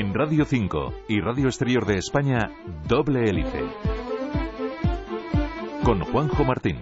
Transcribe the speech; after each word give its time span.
En 0.00 0.14
Radio 0.14 0.46
5 0.46 0.94
y 1.08 1.20
Radio 1.20 1.48
Exterior 1.48 1.84
de 1.84 1.98
España, 1.98 2.50
Doble 2.88 3.28
Hélice. 3.28 3.60
Con 5.84 6.00
Juanjo 6.00 6.42
Martín. 6.42 6.78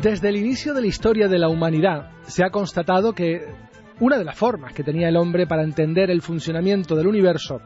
Desde 0.00 0.28
el 0.28 0.36
inicio 0.36 0.72
de 0.72 0.82
la 0.82 0.86
historia 0.86 1.26
de 1.26 1.40
la 1.40 1.48
humanidad 1.48 2.12
se 2.22 2.44
ha 2.44 2.50
constatado 2.50 3.12
que 3.12 3.40
una 3.98 4.18
de 4.18 4.24
las 4.24 4.38
formas 4.38 4.72
que 4.72 4.84
tenía 4.84 5.08
el 5.08 5.16
hombre 5.16 5.48
para 5.48 5.64
entender 5.64 6.08
el 6.08 6.22
funcionamiento 6.22 6.94
del 6.94 7.08
universo 7.08 7.60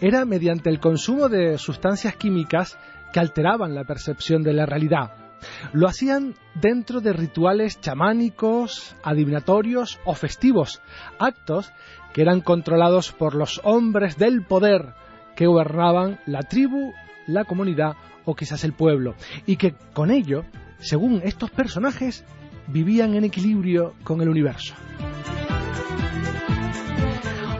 era 0.00 0.24
mediante 0.24 0.70
el 0.70 0.80
consumo 0.80 1.28
de 1.28 1.58
sustancias 1.58 2.16
químicas 2.16 2.78
que 3.12 3.20
alteraban 3.20 3.74
la 3.74 3.84
percepción 3.84 4.42
de 4.42 4.54
la 4.54 4.64
realidad. 4.64 5.29
Lo 5.72 5.88
hacían 5.88 6.34
dentro 6.54 7.00
de 7.00 7.12
rituales 7.12 7.80
chamánicos, 7.80 8.96
adivinatorios 9.02 9.98
o 10.04 10.14
festivos, 10.14 10.80
actos 11.18 11.72
que 12.12 12.22
eran 12.22 12.40
controlados 12.40 13.12
por 13.12 13.34
los 13.34 13.60
hombres 13.64 14.16
del 14.16 14.44
poder 14.44 14.94
que 15.36 15.46
gobernaban 15.46 16.20
la 16.26 16.42
tribu, 16.42 16.92
la 17.26 17.44
comunidad 17.44 17.96
o 18.24 18.34
quizás 18.34 18.64
el 18.64 18.72
pueblo, 18.72 19.14
y 19.46 19.56
que 19.56 19.74
con 19.94 20.10
ello 20.10 20.44
según 20.80 21.20
estos 21.24 21.50
personajes, 21.50 22.24
vivían 22.66 23.14
en 23.14 23.24
equilibrio 23.24 23.94
con 24.02 24.20
el 24.20 24.28
universo. 24.28 24.74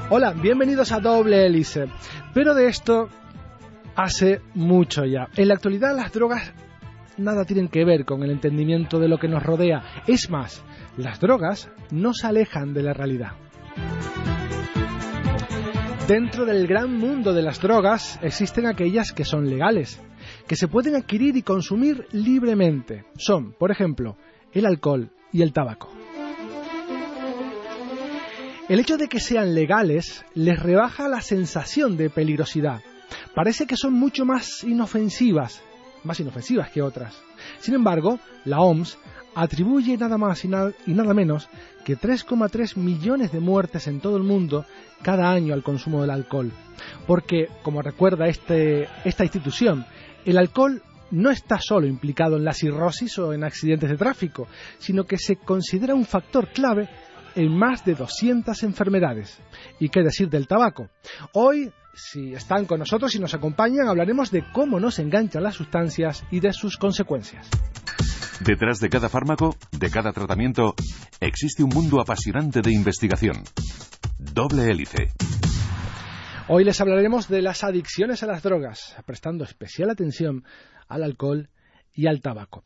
Hola, 0.09 0.33
bienvenidos 0.33 0.91
a 0.93 1.01
Doble 1.01 1.47
Hélice. 1.47 1.89
Pero 2.35 2.55
de 2.55 2.69
esto 2.69 3.09
hace 3.95 4.41
mucho 4.55 5.05
ya. 5.05 5.29
En 5.37 5.49
la 5.49 5.55
actualidad 5.55 5.95
las 5.95 6.13
drogas 6.13 6.53
nada 7.21 7.45
tienen 7.45 7.69
que 7.69 7.85
ver 7.85 8.05
con 8.05 8.23
el 8.23 8.31
entendimiento 8.31 8.99
de 8.99 9.09
lo 9.09 9.19
que 9.19 9.29
nos 9.29 9.43
rodea. 9.43 9.83
Es 10.07 10.31
más, 10.31 10.63
las 10.97 11.21
drogas 11.21 11.71
no 11.91 12.13
se 12.15 12.27
alejan 12.27 12.75
de 12.75 12.83
la 12.83 12.93
realidad. 12.93 13.33
Dentro 16.09 16.45
del 16.45 16.67
gran 16.67 16.93
mundo 16.93 17.33
de 17.33 17.43
las 17.43 17.61
drogas 17.61 18.19
existen 18.21 18.67
aquellas 18.67 19.13
que 19.13 19.25
son 19.25 19.49
legales, 19.49 20.01
que 20.49 20.57
se 20.57 20.67
pueden 20.67 20.97
adquirir 20.97 21.37
y 21.37 21.43
consumir 21.43 22.07
libremente. 22.11 23.05
Son, 23.17 23.53
por 23.53 23.71
ejemplo, 23.71 24.17
el 24.53 24.67
alcohol 24.67 25.13
y 25.33 25.43
el 25.43 25.53
tabaco. 25.53 25.89
El 28.69 28.81
hecho 28.81 28.97
de 28.97 29.09
que 29.09 29.21
sean 29.21 29.55
legales 29.55 30.25
les 30.35 30.61
rebaja 30.61 31.09
la 31.09 31.21
sensación 31.21 31.97
de 31.97 32.11
peligrosidad. 32.11 32.81
Parece 33.35 33.67
que 33.67 33.77
son 33.77 33.95
mucho 33.95 34.25
más 34.25 34.65
inofensivas, 34.65 35.63
más 36.05 36.21
inofensivas 36.21 36.71
que 36.71 36.83
otras. 36.83 37.21
Sin 37.59 37.75
embargo, 37.75 38.19
la 38.45 38.61
OMS 38.61 38.99
atribuye 39.35 39.97
nada 39.97 40.19
más 40.19 40.45
y 40.45 40.49
nada, 40.49 41.15
menos 41.15 41.49
que 41.85 41.97
3,3 41.97 42.77
millones 42.77 43.33
de 43.33 43.41
muertes 43.41 43.87
en 43.87 44.01
todo 44.01 44.17
el 44.17 44.23
mundo 44.23 44.65
cada 45.03 45.31
año 45.31 45.55
al 45.55 45.63
consumo 45.63 46.01
del 46.01 46.11
alcohol. 46.11 46.53
Porque, 47.07 47.49
como 47.63 47.83
recuerda 47.83 48.27
este, 48.27 48.89
esta 49.05 49.25
institución, 49.25 49.87
el 50.25 50.39
alcohol 50.39 50.83
no 51.11 51.31
está 51.31 51.59
solo 51.61 51.87
implicado 51.87 52.37
en 52.37 52.45
la 52.45 52.53
cirrosis 52.53 53.19
o 53.19 53.33
en 53.33 53.45
accidentes 53.45 53.91
de 53.91 53.97
tráfico, 53.97 54.47
sino 54.79 55.05
que 55.05 55.19
se 55.19 55.37
considera 55.37 55.95
un 55.95 56.05
factor 56.05 56.49
clave 56.49 56.89
en 57.35 57.57
más 57.57 57.85
de 57.85 57.95
200 57.95 58.63
enfermedades. 58.63 59.41
¿Y 59.79 59.89
qué 59.89 60.03
decir 60.03 60.29
del 60.29 60.47
tabaco? 60.47 60.89
Hoy, 61.33 61.73
si 61.95 62.35
están 62.35 62.67
con 62.67 62.79
nosotros 62.79 63.15
y 63.15 63.19
nos 63.19 63.35
acompañan, 63.35 63.89
hablaremos 63.89 64.31
de 64.31 64.45
cómo 64.53 64.81
nos 64.81 64.99
enganchan 64.99 65.43
las 65.43 65.55
sustancias 65.55 66.25
y 66.31 66.41
de 66.41 66.53
sus 66.53 66.77
consecuencias. 66.77 67.49
Detrás 68.41 68.81
de 68.81 68.89
cada 68.89 69.09
fármaco, 69.09 69.57
de 69.71 69.91
cada 69.91 70.13
tratamiento, 70.13 70.75
existe 71.21 71.63
un 71.63 71.71
mundo 71.71 72.01
apasionante 72.01 72.63
de 72.63 72.73
investigación. 72.73 73.37
Doble 74.19 74.71
hélice. 74.71 75.11
Hoy 76.49 76.65
les 76.65 76.81
hablaremos 76.81 77.29
de 77.29 77.43
las 77.43 77.63
adicciones 77.63 78.23
a 78.23 78.27
las 78.27 78.43
drogas, 78.43 78.97
prestando 79.07 79.45
especial 79.45 79.91
atención 79.91 80.45
al 80.89 81.05
alcohol 81.05 81.49
y 81.93 82.07
al 82.07 82.21
tabaco. 82.21 82.65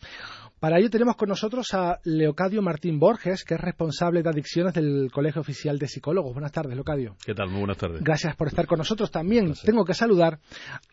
Para 0.64 0.78
ello 0.78 0.88
tenemos 0.88 1.16
con 1.16 1.28
nosotros 1.28 1.75
a 1.75 2.00
Leocadio 2.04 2.62
Martín 2.62 2.98
Borges, 2.98 3.44
que 3.44 3.52
es 3.52 3.60
responsable 3.60 4.22
de 4.22 4.30
adicciones 4.30 4.72
del 4.72 5.10
Colegio 5.12 5.42
Oficial 5.42 5.78
de 5.78 5.86
Psicólogos. 5.86 6.32
Buenas 6.32 6.52
tardes, 6.52 6.75
Leocadio. 6.75 7.16
¿Qué 7.22 7.34
tal? 7.34 7.50
Muy 7.50 7.58
buenas 7.58 7.76
tardes. 7.76 8.02
Gracias 8.02 8.34
por 8.34 8.48
estar 8.48 8.66
con 8.66 8.78
nosotros. 8.78 9.10
También 9.10 9.52
tengo 9.62 9.84
que 9.84 9.92
saludar 9.92 10.38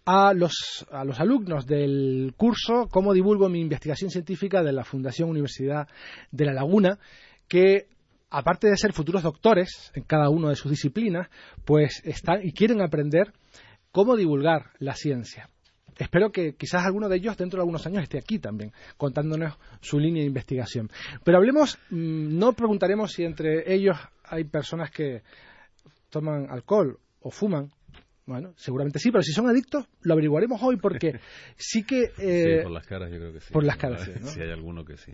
a 0.03 0.33
los, 0.33 0.85
a 0.91 1.05
los 1.05 1.21
alumnos 1.21 1.65
del 1.65 2.33
curso 2.35 2.89
Cómo 2.91 3.13
divulgo 3.13 3.47
mi 3.47 3.61
investigación 3.61 4.11
científica 4.11 4.61
de 4.61 4.73
la 4.73 4.83
Fundación 4.83 5.29
Universidad 5.29 5.88
de 6.31 6.45
La 6.47 6.51
Laguna, 6.51 6.99
que 7.47 7.88
aparte 8.29 8.67
de 8.67 8.75
ser 8.75 8.91
futuros 8.91 9.23
doctores 9.23 9.93
en 9.95 10.03
cada 10.03 10.27
una 10.27 10.49
de 10.49 10.57
sus 10.57 10.69
disciplinas, 10.69 11.29
pues 11.63 12.01
están 12.03 12.45
y 12.45 12.51
quieren 12.51 12.81
aprender 12.81 13.31
cómo 13.93 14.17
divulgar 14.17 14.71
la 14.79 14.95
ciencia. 14.95 15.49
Espero 16.01 16.31
que 16.31 16.56
quizás 16.56 16.84
alguno 16.84 17.07
de 17.07 17.17
ellos 17.17 17.38
dentro 17.38 17.57
de 17.57 17.62
algunos 17.62 17.85
años 17.85 18.01
esté 18.01 18.17
aquí 18.17 18.39
también, 18.39 18.73
contándonos 18.97 19.53
su 19.81 20.00
línea 20.00 20.23
de 20.23 20.28
investigación. 20.28 20.89
Pero 21.23 21.38
hablemos, 21.38 21.78
mm, 21.91 22.39
no 22.39 22.53
preguntaremos 22.53 23.12
si 23.12 23.23
entre 23.23 23.72
ellos 23.72 23.95
hay 24.23 24.45
personas 24.45 24.89
que 24.89 25.22
toman 26.09 26.47
alcohol 26.50 27.00
o 27.19 27.29
fuman 27.29 27.69
bueno, 28.25 28.53
seguramente 28.56 28.97
sí, 28.97 29.12
pero 29.12 29.22
si 29.23 29.31
son 29.31 29.47
adictos, 29.47 29.85
lo 30.01 30.13
averiguaremos 30.13 30.59
hoy 30.63 30.78
porque 30.78 31.19
sí 31.57 31.84
que... 31.84 32.12
Eh, 32.18 32.57
sí, 32.59 32.63
por 32.63 32.72
las 32.72 32.88
caras 32.88 33.12
yo 33.12 33.18
creo 33.18 33.33
que 33.33 33.39
sí. 33.41 33.53
Por 33.53 33.63
las 33.63 33.78
caras, 33.78 34.03
sí. 34.03 34.12
Si 34.23 34.41
hay 34.41 34.50
alguno 34.50 34.83
que 34.83 34.97
sí. 34.97 35.13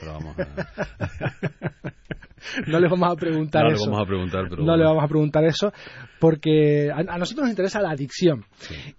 Pero 0.00 0.12
vamos 0.12 0.38
a... 0.38 0.46
no 2.66 2.80
les 2.80 2.90
vamos 2.90 3.12
a 3.12 3.16
preguntar 3.16 3.64
no 3.64 3.70
eso. 3.70 3.84
Le 3.84 3.90
vamos 3.90 4.02
a 4.02 4.06
preguntar, 4.06 4.46
pero 4.48 4.62
no 4.64 4.76
le 4.76 4.84
vamos 4.84 5.04
a 5.04 5.08
preguntar 5.08 5.44
eso 5.44 5.72
porque 6.20 6.90
a, 6.90 7.18
nosotros 7.18 7.44
nos 7.44 7.50
interesa 7.50 7.80
la 7.80 7.90
adicción. 7.90 8.44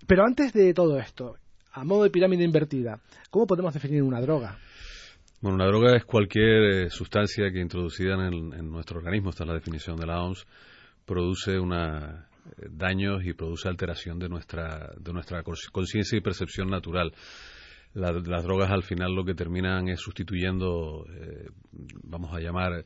Pero 0.08 0.24
antes 0.26 0.54
de 0.54 0.74
todo 0.74 1.00
esto, 1.00 1.36
a 1.74 1.84
modo 1.84 2.04
de 2.04 2.10
pirámide 2.10 2.44
invertida, 2.44 3.00
¿cómo 3.30 3.46
podemos 3.48 3.74
definir 3.74 4.04
una 4.04 4.22
droga? 4.22 4.58
Bueno, 5.42 5.56
una 5.56 5.68
droga 5.68 5.96
es 5.96 6.06
cualquier 6.06 6.86
eh, 6.86 6.90
sustancia 6.90 7.52
que 7.52 7.60
introducida 7.60 8.14
en, 8.14 8.54
en 8.54 8.72
nuestro 8.72 8.98
organismo, 8.98 9.30
esta 9.30 9.44
es 9.44 9.48
la 9.50 9.56
definición 9.56 9.98
de 9.98 10.08
la 10.08 10.22
OMS, 10.22 10.46
produce 11.06 11.60
una 11.60 12.28
daños 12.70 13.26
y 13.26 13.34
produce 13.34 13.68
alteración 13.68 14.20
de 14.20 14.30
nuestra, 14.30 14.94
de 14.98 15.14
nuestra 15.14 15.44
conciencia 15.72 16.18
y 16.18 16.22
percepción 16.22 16.70
natural. 16.70 17.14
las 17.94 18.44
drogas 18.44 18.72
al 18.72 18.84
final 18.84 19.14
lo 19.14 19.24
que 19.24 19.36
terminan 19.36 19.88
es 19.88 20.00
sustituyendo, 20.00 21.06
eh, 21.10 21.48
vamos 22.04 22.34
a 22.34 22.40
llamar, 22.40 22.84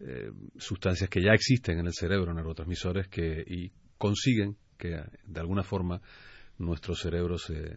eh, 0.00 0.30
sustancias 0.58 1.08
que 1.10 1.22
ya 1.22 1.32
existen 1.32 1.78
en 1.78 1.86
el 1.86 1.92
cerebro, 1.92 2.32
neurotransmisores, 2.34 3.08
que, 3.08 3.44
y 3.46 3.70
consiguen 3.98 4.56
que 4.78 5.02
de 5.26 5.40
alguna 5.40 5.62
forma 5.62 6.00
nuestro 6.58 6.94
cerebro 6.94 7.38
se, 7.38 7.76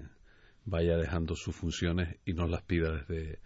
vaya 0.65 0.97
dejando 0.97 1.35
sus 1.35 1.55
funciones 1.55 2.17
y 2.25 2.33
nos 2.33 2.49
las 2.49 2.61
pida 2.63 2.91
desde, 2.91 3.39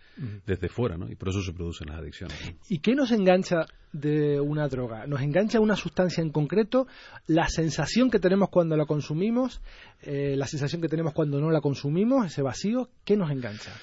desde 0.45 0.69
fuera, 0.69 0.97
¿no? 0.97 1.09
Y 1.09 1.15
por 1.15 1.29
eso 1.29 1.41
se 1.41 1.53
producen 1.53 1.87
las 1.87 1.99
adicciones. 1.99 2.37
¿Y 2.69 2.79
qué 2.79 2.95
nos 2.95 3.11
engancha 3.11 3.65
de 3.91 4.39
una 4.39 4.67
droga? 4.67 5.07
¿Nos 5.07 5.21
engancha 5.21 5.59
una 5.59 5.75
sustancia 5.75 6.21
en 6.21 6.31
concreto? 6.31 6.87
¿La 7.25 7.47
sensación 7.47 8.11
que 8.11 8.19
tenemos 8.19 8.49
cuando 8.49 8.77
la 8.77 8.85
consumimos? 8.85 9.61
Eh, 10.01 10.35
¿La 10.37 10.47
sensación 10.47 10.81
que 10.81 10.89
tenemos 10.89 11.13
cuando 11.13 11.39
no 11.39 11.49
la 11.49 11.61
consumimos? 11.61 12.27
¿Ese 12.27 12.41
vacío? 12.41 12.89
¿Qué 13.03 13.17
nos 13.17 13.31
engancha? 13.31 13.73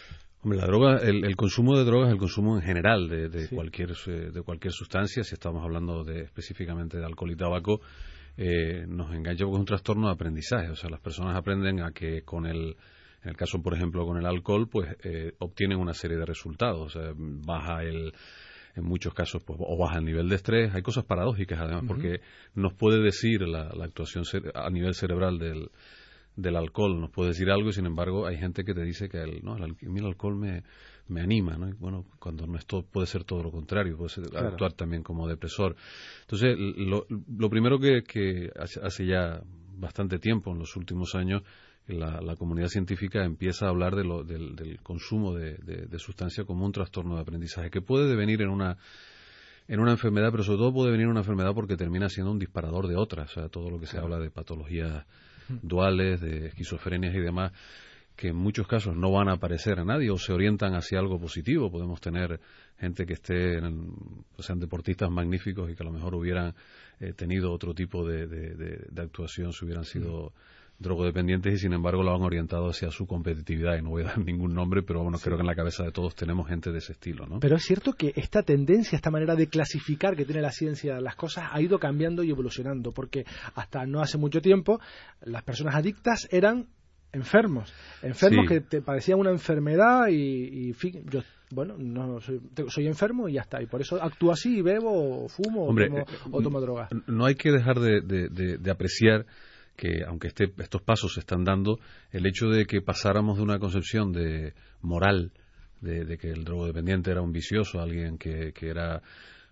Hombre, 0.45 0.59
la 0.59 0.67
droga, 0.67 0.99
el, 0.99 1.37
consumo 1.37 1.75
de 1.75 1.85
drogas, 1.85 2.13
el 2.13 2.19
consumo 2.19 2.57
en 2.57 2.63
general 2.63 3.09
de, 3.09 3.49
cualquier 3.49 3.93
eh, 4.07 4.31
de 4.31 4.43
cualquier 4.43 4.75
sustancia, 4.75 5.25
si 5.25 5.33
estamos 5.33 5.65
hablando 5.65 6.05
de 6.05 6.21
específicamente 6.21 6.99
de 6.99 7.05
alcohol 7.07 7.31
y 7.31 7.37
tabaco, 7.37 7.81
eh, 8.37 8.85
nos 8.87 9.15
engancha 9.15 9.47
porque 9.47 9.57
es 9.57 9.61
un 9.61 9.65
trastorno 9.65 10.09
de 10.09 10.13
aprendizaje. 10.13 10.69
O 10.69 10.77
sea, 10.77 10.91
las 10.91 11.01
personas 11.01 11.35
aprenden 11.35 11.81
a 11.81 11.93
que 11.93 12.25
con 12.25 12.45
el 12.45 12.77
en 13.23 13.31
el 13.31 13.37
caso, 13.39 13.63
por 13.63 13.73
ejemplo, 13.73 14.05
con 14.05 14.19
el 14.19 14.27
alcohol, 14.27 14.69
pues 14.71 14.95
eh, 15.03 15.33
obtienen 15.39 15.79
una 15.79 15.95
serie 15.95 16.19
de 16.19 16.27
resultados. 16.27 16.95
O 16.95 17.01
sea, 17.01 17.15
baja 17.17 17.83
el, 17.83 18.13
en 18.77 18.85
muchos 18.85 19.15
casos, 19.15 19.43
pues, 19.43 19.59
o 19.63 19.79
baja 19.79 19.97
el 19.97 20.05
nivel 20.05 20.29
de 20.29 20.37
estrés. 20.37 20.75
Hay 20.75 20.83
cosas 20.83 21.07
paradójicas, 21.07 21.59
además, 21.59 21.85
porque 21.89 22.21
nos 22.55 22.75
puede 22.75 23.03
decir 23.03 23.41
la, 23.49 23.71
actuación 23.83 24.25
a 24.55 24.69
nivel 24.69 24.93
cerebral 24.93 25.39
del, 25.39 25.71
del 26.37 26.57
alcohol, 26.57 27.01
nos 27.01 27.11
puede 27.11 27.31
decir 27.31 27.51
algo 27.51 27.69
y, 27.69 27.73
sin 27.73 27.87
embargo, 27.87 28.27
hay 28.27 28.37
gente 28.37 28.65
que 28.65 28.75
te 28.75 28.83
dice 28.83 29.09
que 29.09 29.23
el, 29.23 29.43
no, 29.43 29.57
el, 29.57 29.77
el 29.81 30.05
alcohol 30.05 30.37
me, 30.37 30.65
me 31.09 31.21
anima, 31.21 31.57
¿no? 31.57 31.75
bueno, 31.79 32.07
cuando 32.19 32.47
no 32.47 32.59
es 32.59 32.67
todo, 32.67 32.83
puede 32.83 33.07
ser 33.07 33.25
todo 33.25 33.43
lo 33.43 33.51
contrario, 33.51 33.97
puede 33.97 34.13
actuar 34.39 34.73
también 34.73 35.03
como 35.03 35.29
depresor. 35.29 35.77
Entonces, 36.23 36.57
lo, 36.59 37.07
lo 37.09 37.51
primero 37.51 37.79
que, 37.79 38.03
que 38.03 38.51
hace 38.59 39.07
ya 39.07 39.43
bastante 39.77 40.19
tiempo, 40.19 40.53
en 40.53 40.59
los 40.59 40.77
últimos 40.77 41.15
años, 41.15 41.43
la, 41.87 42.37
comunidad 42.37 42.69
científica 42.69 43.25
empieza 43.25 43.67
a 43.67 43.69
hablar 43.69 43.95
de 43.95 44.05
lo, 44.05 44.25
del, 44.25 44.79
consumo 44.83 45.35
de, 45.35 45.57
de, 45.59 45.99
sustancia 45.99 46.45
como 46.45 46.65
un 46.65 46.73
trastorno 46.73 47.17
de 47.17 47.21
aprendizaje, 47.21 47.71
que 47.71 47.83
puede 47.83 48.09
devenir 48.09 48.41
en 48.41 48.49
una, 48.49 48.79
en 49.69 49.81
una 49.81 49.93
enfermedad, 49.93 50.31
pero 50.31 50.43
sobre 50.43 50.59
todo 50.59 50.73
puede 50.73 50.91
venir 50.91 51.09
una 51.09 51.21
enfermedad 51.21 51.53
porque 51.55 51.77
termina 51.77 52.09
siendo 52.09 52.33
un 52.33 52.39
disparador 52.39 52.89
de 52.89 52.97
otras, 52.97 53.31
o 53.33 53.41
sea, 53.41 53.49
todo 53.51 53.71
lo 53.71 53.79
que 53.79 53.87
se 53.87 53.99
habla 53.99 54.19
de 54.19 54.31
patologías 54.31 55.05
duales, 55.49 56.21
de 56.21 56.47
esquizofrenias 56.47 57.15
y 57.15 57.21
demás, 57.21 57.53
que 58.17 58.29
en 58.29 58.37
muchos 58.37 58.67
casos 58.67 58.97
no 58.97 59.11
van 59.11 59.29
a 59.29 59.33
aparecer 59.33 59.81
a 59.81 59.85
nadie 59.85 60.11
o 60.11 60.19
se 60.19 60.33
orientan 60.33 60.75
hacia 60.75 60.99
algo 60.99 61.19
positivo. 61.19 61.71
Podemos 61.71 62.01
tener 62.01 62.41
gente 62.79 63.07
que 63.07 63.15
esté, 63.15 63.59
en, 63.59 63.93
sean 64.39 64.61
deportistas 64.61 65.11
magníficos 65.11 65.71
y 65.71 65.75
que 65.75 65.83
a 65.83 65.87
lo 65.87 65.93
mejor 65.93 66.15
hubieran 66.15 66.55
eh, 67.01 67.13
tenido 67.13 67.53
otro 67.53 67.75
tipo 67.75 68.07
de, 68.07 68.27
de, 68.27 69.03
actuación 69.03 69.53
si 69.53 69.65
hubieran 69.65 69.85
sido 69.85 70.33
drogodependientes 70.79 71.55
y 71.55 71.59
sin 71.59 71.73
embargo 71.73 72.03
lo 72.03 72.15
han 72.15 72.23
orientado 72.23 72.69
hacia 72.69 72.91
su 72.91 73.07
competitividad 73.07 73.79
y 73.79 73.83
no 73.83 73.91
voy 73.91 74.03
a 74.03 74.07
dar 74.07 74.19
ningún 74.25 74.55
nombre 74.55 74.83
pero 74.83 75.03
bueno 75.03 75.19
creo 75.19 75.37
que 75.37 75.43
en 75.43 75.47
la 75.47 75.55
cabeza 75.55 75.85
de 75.85 75.93
todos 75.93 76.15
tenemos 76.15 76.49
gente 76.49 76.73
de 76.73 76.79
ese 76.79 76.93
estilo 76.93 77.27
¿no? 77.27 77.41
pero 77.41 77.57
es 77.57 77.63
cierto 77.63 77.93
que 77.93 78.13
esta 78.17 78.43
tendencia 78.43 78.97
esta 78.97 79.11
manera 79.11 79.37
de 79.37 79.49
clasificar 79.49 80.17
que 80.17 80.25
tiene 80.25 80.43
la 80.43 80.51
ciencia 80.51 81.01
las 81.01 81.17
cosas 81.17 81.45
ha 81.53 81.61
ido 81.61 81.79
cambiando 81.79 82.23
y 82.23 82.31
evolucionando 82.31 82.93
porque 82.93 83.25
hasta 83.55 83.87
no 83.87 84.01
hace 84.01 84.19
mucho 84.19 84.41
tiempo 84.41 84.81
las 85.23 85.43
personas 85.43 85.77
adictas 85.77 86.29
eran 86.31 86.67
enfermos, 87.15 87.73
enfermos 88.03 88.49
que 88.49 88.61
te 88.61 88.83
parecían 88.83 89.19
una 89.19 89.31
enfermedad 89.31 90.09
y, 90.11 90.73
yo, 91.11 91.21
bueno, 91.51 91.77
no 91.79 92.21
soy, 92.21 92.87
enfermo 92.87 93.29
y 93.29 93.35
ya 93.35 93.43
está, 93.43 93.63
y 93.63 93.67
por 93.67 93.81
eso 93.81 94.03
actúo 94.03 94.33
así, 94.33 94.61
bebo, 94.63 95.25
o 95.25 95.29
fumo 95.29 95.67
o, 95.67 96.43
tomo, 96.43 96.59
eh, 96.59 96.63
drogas. 96.63 96.91
No 97.07 97.25
hay 97.25 97.37
que 97.37 97.53
dejar 97.53 97.79
de, 97.79 98.71
apreciar 98.71 99.27
que, 99.77 100.05
aunque 100.07 100.29
este, 100.29 100.53
estos 100.59 100.83
pasos 100.83 101.15
se 101.15 101.21
están 101.21 101.45
dando, 101.45 101.79
el 102.11 102.27
hecho 102.27 102.49
de 102.49 102.67
que 102.67 102.81
pasáramos 102.81 103.37
de 103.39 103.43
una 103.43 103.59
concepción 103.59 104.13
de 104.13 104.55
moral, 104.81 105.33
de, 105.81 106.17
que 106.17 106.31
el 106.31 106.45
drogodependiente 106.45 107.11
era 107.11 107.21
un 107.21 107.33
vicioso, 107.33 107.81
alguien 107.81 108.17
que, 108.17 108.53
que 108.53 108.69
era 108.69 109.03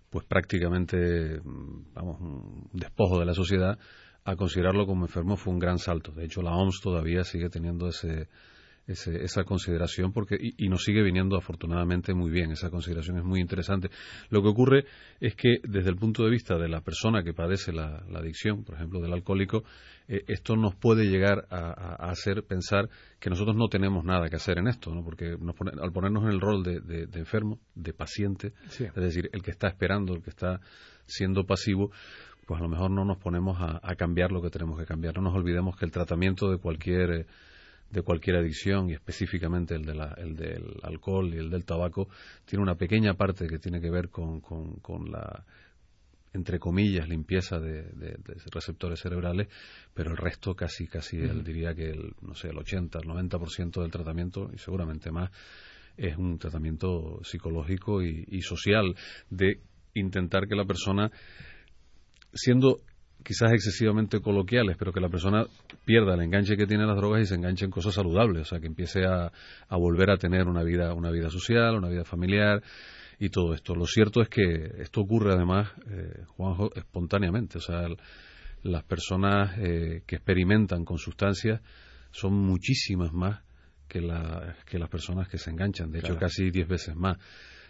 pues 0.09 0.25
prácticamente 0.25 1.39
vamos 1.93 2.21
un 2.21 2.69
despojo 2.71 3.19
de 3.19 3.25
la 3.25 3.33
sociedad 3.33 3.79
a 4.25 4.35
considerarlo 4.35 4.85
como 4.85 5.05
enfermo 5.05 5.35
fue 5.35 5.53
un 5.53 5.59
gran 5.59 5.79
salto. 5.79 6.11
De 6.11 6.25
hecho, 6.25 6.41
la 6.41 6.55
OMS 6.55 6.79
todavía 6.81 7.23
sigue 7.23 7.49
teniendo 7.49 7.87
ese, 7.87 8.27
esa 8.87 9.43
consideración 9.45 10.11
porque 10.11 10.37
y, 10.39 10.67
nos 10.67 10.83
sigue 10.83 11.01
viniendo 11.03 11.37
afortunadamente 11.37 12.13
muy 12.13 12.31
bien. 12.31 12.51
Esa 12.51 12.69
consideración 12.69 13.17
es 13.17 13.23
muy 13.23 13.39
interesante. 13.39 13.89
Lo 14.29 14.41
que 14.41 14.49
ocurre 14.49 14.85
es 15.19 15.35
que 15.35 15.57
desde 15.63 15.89
el 15.89 15.95
punto 15.95 16.23
de 16.23 16.29
vista 16.29 16.57
de 16.57 16.67
la 16.67 16.81
persona 16.81 17.23
que 17.23 17.33
padece 17.33 17.71
la, 17.71 18.03
adicción, 18.13 18.63
por 18.63 18.75
ejemplo, 18.75 18.99
del 18.99 19.13
alcohólico, 19.13 19.63
eh, 20.07 20.23
esto 20.27 20.55
nos 20.55 20.75
puede 20.75 21.05
llegar 21.05 21.47
a, 21.49 22.09
hacer 22.09 22.43
pensar 22.43 22.89
que 23.19 23.29
nosotros 23.29 23.55
no 23.55 23.67
tenemos 23.69 24.03
nada 24.03 24.29
que 24.29 24.35
hacer 24.35 24.57
en 24.57 24.67
esto, 24.67 24.93
¿no? 24.93 25.03
porque 25.03 25.37
al 25.81 25.91
ponernos 25.91 26.23
en 26.23 26.29
el 26.29 26.41
rol 26.41 26.63
de, 26.63 27.07
enfermo, 27.13 27.59
de 27.75 27.93
paciente, 27.93 28.53
es 28.67 28.93
decir, 28.93 29.29
el 29.31 29.41
que 29.41 29.51
está 29.51 29.67
esperando, 29.67 30.13
el 30.13 30.21
que 30.21 30.29
está 30.29 30.59
siendo 31.05 31.45
pasivo, 31.45 31.91
pues 32.45 32.59
a 32.59 32.63
lo 32.63 32.69
mejor 32.69 32.91
no 32.91 33.05
nos 33.05 33.17
ponemos 33.17 33.57
a, 33.59 33.95
cambiar 33.95 34.31
lo 34.31 34.41
que 34.41 34.49
tenemos 34.49 34.77
que 34.77 34.85
cambiar. 34.85 35.15
No 35.15 35.23
nos 35.23 35.35
olvidemos 35.35 35.77
que 35.77 35.85
el 35.85 35.91
tratamiento 35.91 36.51
de 36.51 36.57
cualquier 36.57 37.11
eh, 37.11 37.25
de 37.93 38.01
cualquier 38.01 38.37
adicción 38.37 38.89
y 38.89 38.93
específicamente 38.93 39.75
el, 39.75 39.85
de 39.85 39.93
el 40.17 40.35
del 40.35 40.63
alcohol 40.81 41.31
y 41.31 41.37
el 41.37 41.51
del 41.51 41.63
tabaco 41.63 42.09
tiene 42.43 42.63
una 42.63 42.75
pequeña 42.75 43.13
parte 43.13 43.47
que 43.47 43.59
tiene 43.59 43.79
que 43.79 43.91
ver 43.91 44.09
con, 44.09 44.41
con, 44.41 45.11
la 45.11 45.45
entre 46.33 46.57
comillas 46.57 47.07
limpieza 47.07 47.59
de, 47.59 48.17
receptores 48.51 48.99
cerebrales 48.99 49.47
pero 49.93 50.09
el 50.09 50.17
resto 50.17 50.55
casi 50.55 50.87
casi 50.87 51.17
él 51.17 51.43
diría 51.43 51.75
que 51.75 51.91
el 51.91 52.13
no 52.21 52.33
sé 52.33 52.49
el 52.49 52.57
80 52.57 52.97
el 52.97 53.05
90% 53.07 53.81
del 53.83 53.91
tratamiento 53.91 54.49
y 54.51 54.57
seguramente 54.57 55.11
más 55.11 55.29
es 55.95 56.17
un 56.17 56.39
tratamiento 56.39 57.19
psicológico 57.23 58.01
y 58.01 58.41
social 58.41 58.95
de 59.29 59.59
intentar 59.93 60.47
que 60.47 60.55
la 60.55 60.65
persona 60.65 61.11
siendo 62.33 62.79
quizás 63.23 63.51
excesivamente 63.51 64.19
coloquiales, 64.19 64.75
pero 64.77 64.91
que 64.91 64.99
la 64.99 65.09
persona 65.09 65.45
pierda 65.85 66.13
el 66.15 66.21
enganche 66.21 66.55
que 66.55 66.67
tiene 66.67 66.85
las 66.85 66.95
drogas 66.97 67.21
y 67.21 67.25
se 67.25 67.35
enganche 67.35 67.65
en 67.65 67.71
cosas 67.71 67.93
saludables, 67.93 68.43
o 68.43 68.45
sea, 68.45 68.59
que 68.59 68.67
empiece 68.67 69.05
a, 69.05 69.31
volver 69.69 70.11
a 70.11 70.17
tener 70.17 70.47
una 70.47 70.63
vida, 70.63 70.93
una 70.93 71.11
vida 71.11 71.29
social, 71.29 71.75
una 71.75 71.89
vida 71.89 72.03
familiar 72.03 72.61
y 73.19 73.29
todo 73.29 73.53
esto. 73.53 73.75
Lo 73.75 73.85
cierto 73.85 74.21
es 74.21 74.29
que 74.29 74.71
esto 74.79 75.01
ocurre 75.01 75.33
además, 75.33 75.71
eh, 75.89 76.23
Juanjo, 76.27 76.71
espontáneamente, 76.75 77.57
o 77.57 77.61
sea, 77.61 77.87
las 78.63 78.83
personas 78.83 79.57
eh, 79.57 80.03
que 80.05 80.15
experimentan 80.15 80.85
con 80.85 80.97
sustancias 80.97 81.61
son 82.11 82.33
muchísimas 82.33 83.11
más 83.11 83.41
que, 83.87 83.99
que 84.65 84.79
las 84.79 84.89
personas 84.89 85.27
que 85.27 85.37
se 85.37 85.49
enganchan, 85.49 85.91
de 85.91 85.99
hecho 85.99 86.17
casi 86.17 86.51
diez 86.51 86.67
veces 86.67 86.95
más. 86.95 87.17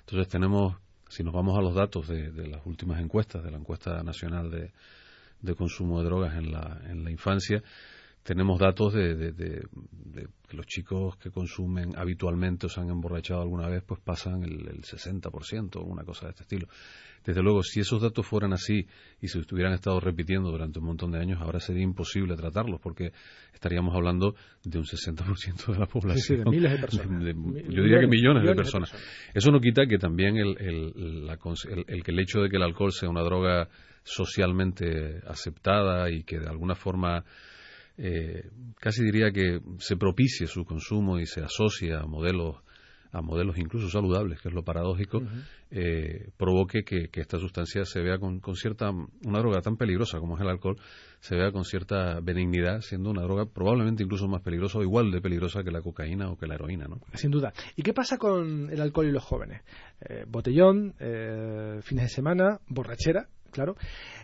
Entonces 0.01 0.27
tenemos 0.27 0.75
si 1.13 1.23
nos 1.23 1.33
vamos 1.33 1.55
a 1.57 1.61
los 1.61 1.75
datos 1.75 2.07
de, 2.07 2.47
las 2.47 2.65
últimas 2.65 2.99
encuestas, 2.99 3.43
de 3.43 3.51
la 3.51 3.57
encuesta 3.57 4.01
nacional 4.01 4.49
de, 4.49 4.71
consumo 5.55 5.99
de 5.99 6.05
drogas 6.05 6.35
en 6.35 6.51
la, 6.51 6.81
en 6.89 7.03
la 7.03 7.11
infancia, 7.11 7.61
tenemos 8.23 8.57
datos 8.57 8.93
de, 8.93 9.33
que 10.47 10.57
los 10.57 10.65
chicos 10.65 11.17
que 11.17 11.29
consumen 11.29 11.91
habitualmente 11.97 12.67
o 12.67 12.69
se 12.69 12.79
han 12.79 12.89
emborrachado 12.89 13.41
alguna 13.41 13.67
vez, 13.67 13.83
pues 13.85 13.99
pasan 13.99 14.43
el, 14.43 14.67
el 14.67 14.81
60% 14.81 15.75
o 15.75 15.83
una 15.83 16.03
cosa 16.03 16.27
de 16.27 16.31
este 16.31 16.43
estilo. 16.43 16.67
Desde 17.25 17.41
luego, 17.41 17.63
si 17.63 17.79
esos 17.79 18.01
datos 18.01 18.25
fueran 18.25 18.53
así 18.53 18.85
y 19.21 19.27
se 19.27 19.39
estuvieran 19.39 19.73
estado 19.73 19.99
repitiendo 19.99 20.51
durante 20.51 20.79
un 20.79 20.85
montón 20.85 21.11
de 21.11 21.19
años, 21.19 21.41
ahora 21.41 21.59
sería 21.59 21.83
imposible 21.83 22.35
tratarlos 22.35 22.81
porque 22.81 23.11
estaríamos 23.53 23.95
hablando 23.95 24.35
de 24.63 24.77
un 24.77 24.85
60% 24.85 25.73
de 25.73 25.79
la 25.79 25.85
población. 25.85 26.37
Sí, 26.37 26.43
de 26.43 26.49
miles 26.49 26.71
de 26.71 26.77
personas. 26.79 27.35
yo 27.69 27.83
diría 27.83 27.99
que 27.99 28.07
millones, 28.07 28.43
de, 28.43 28.55
personas. 28.55 28.93
Eso 29.33 29.51
no 29.51 29.59
quita 29.59 29.85
que 29.85 29.97
también 29.97 30.37
el, 30.37 30.57
el, 30.59 31.29
el, 31.87 32.03
que 32.03 32.11
el 32.11 32.19
hecho 32.19 32.41
de 32.41 32.49
que 32.49 32.57
el 32.57 32.63
alcohol 32.63 32.91
sea 32.91 33.09
una 33.09 33.21
droga 33.21 33.69
socialmente 34.03 35.21
aceptada 35.27 36.09
y 36.09 36.23
que 36.23 36.39
de 36.39 36.47
alguna 36.47 36.75
forma 36.75 37.23
eh, 37.97 38.49
casi 38.79 39.03
diría 39.03 39.31
que 39.31 39.61
se 39.77 39.97
propicie 39.97 40.47
su 40.47 40.65
consumo 40.65 41.19
y 41.19 41.25
se 41.25 41.41
asocia 41.41 41.99
a 41.99 42.05
modelos 42.05 42.57
a 43.13 43.21
modelos 43.21 43.57
incluso 43.59 43.89
saludables, 43.89 44.41
que 44.41 44.49
es 44.49 44.55
lo 44.55 44.63
paradójico, 44.63 45.21
eh, 45.69 46.29
provoque 46.35 46.83
que, 46.83 47.09
esta 47.13 47.37
sustancia 47.37 47.85
se 47.85 48.01
vea 48.01 48.17
con, 48.17 48.41
cierta, 48.55 48.89
una 48.89 49.39
droga 49.39 49.61
tan 49.61 49.77
peligrosa 49.77 50.19
como 50.19 50.35
es 50.35 50.41
el 50.41 50.49
alcohol, 50.49 50.77
se 51.19 51.35
vea 51.35 51.51
con 51.51 51.63
cierta 51.63 52.19
benignidad, 52.21 52.81
siendo 52.81 53.11
una 53.11 53.21
droga 53.21 53.45
probablemente 53.45 54.01
incluso 54.01 54.27
más 54.27 54.41
peligrosa 54.41 54.79
o 54.79 54.81
igual 54.81 55.11
de 55.11 55.21
peligrosa 55.21 55.63
que 55.63 55.69
la 55.69 55.81
cocaína 55.81 56.31
o 56.31 56.37
que 56.37 56.47
la 56.47 56.55
heroína. 56.55 56.87
¿no? 56.87 57.01
Sin 57.13 57.29
duda. 57.29 57.53
¿Y 57.75 57.83
qué 57.83 57.93
pasa 57.93 58.17
con 58.17 58.71
el 58.71 58.81
alcohol 58.81 59.07
y 59.07 59.11
los 59.11 59.23
jóvenes? 59.23 59.61
Eh, 60.01 60.25
botellón, 60.27 60.95
eh, 60.99 61.81
fines 61.83 62.05
de 62.05 62.09
semana, 62.09 62.61
borrachera, 62.67 63.27
claro. 63.53 63.75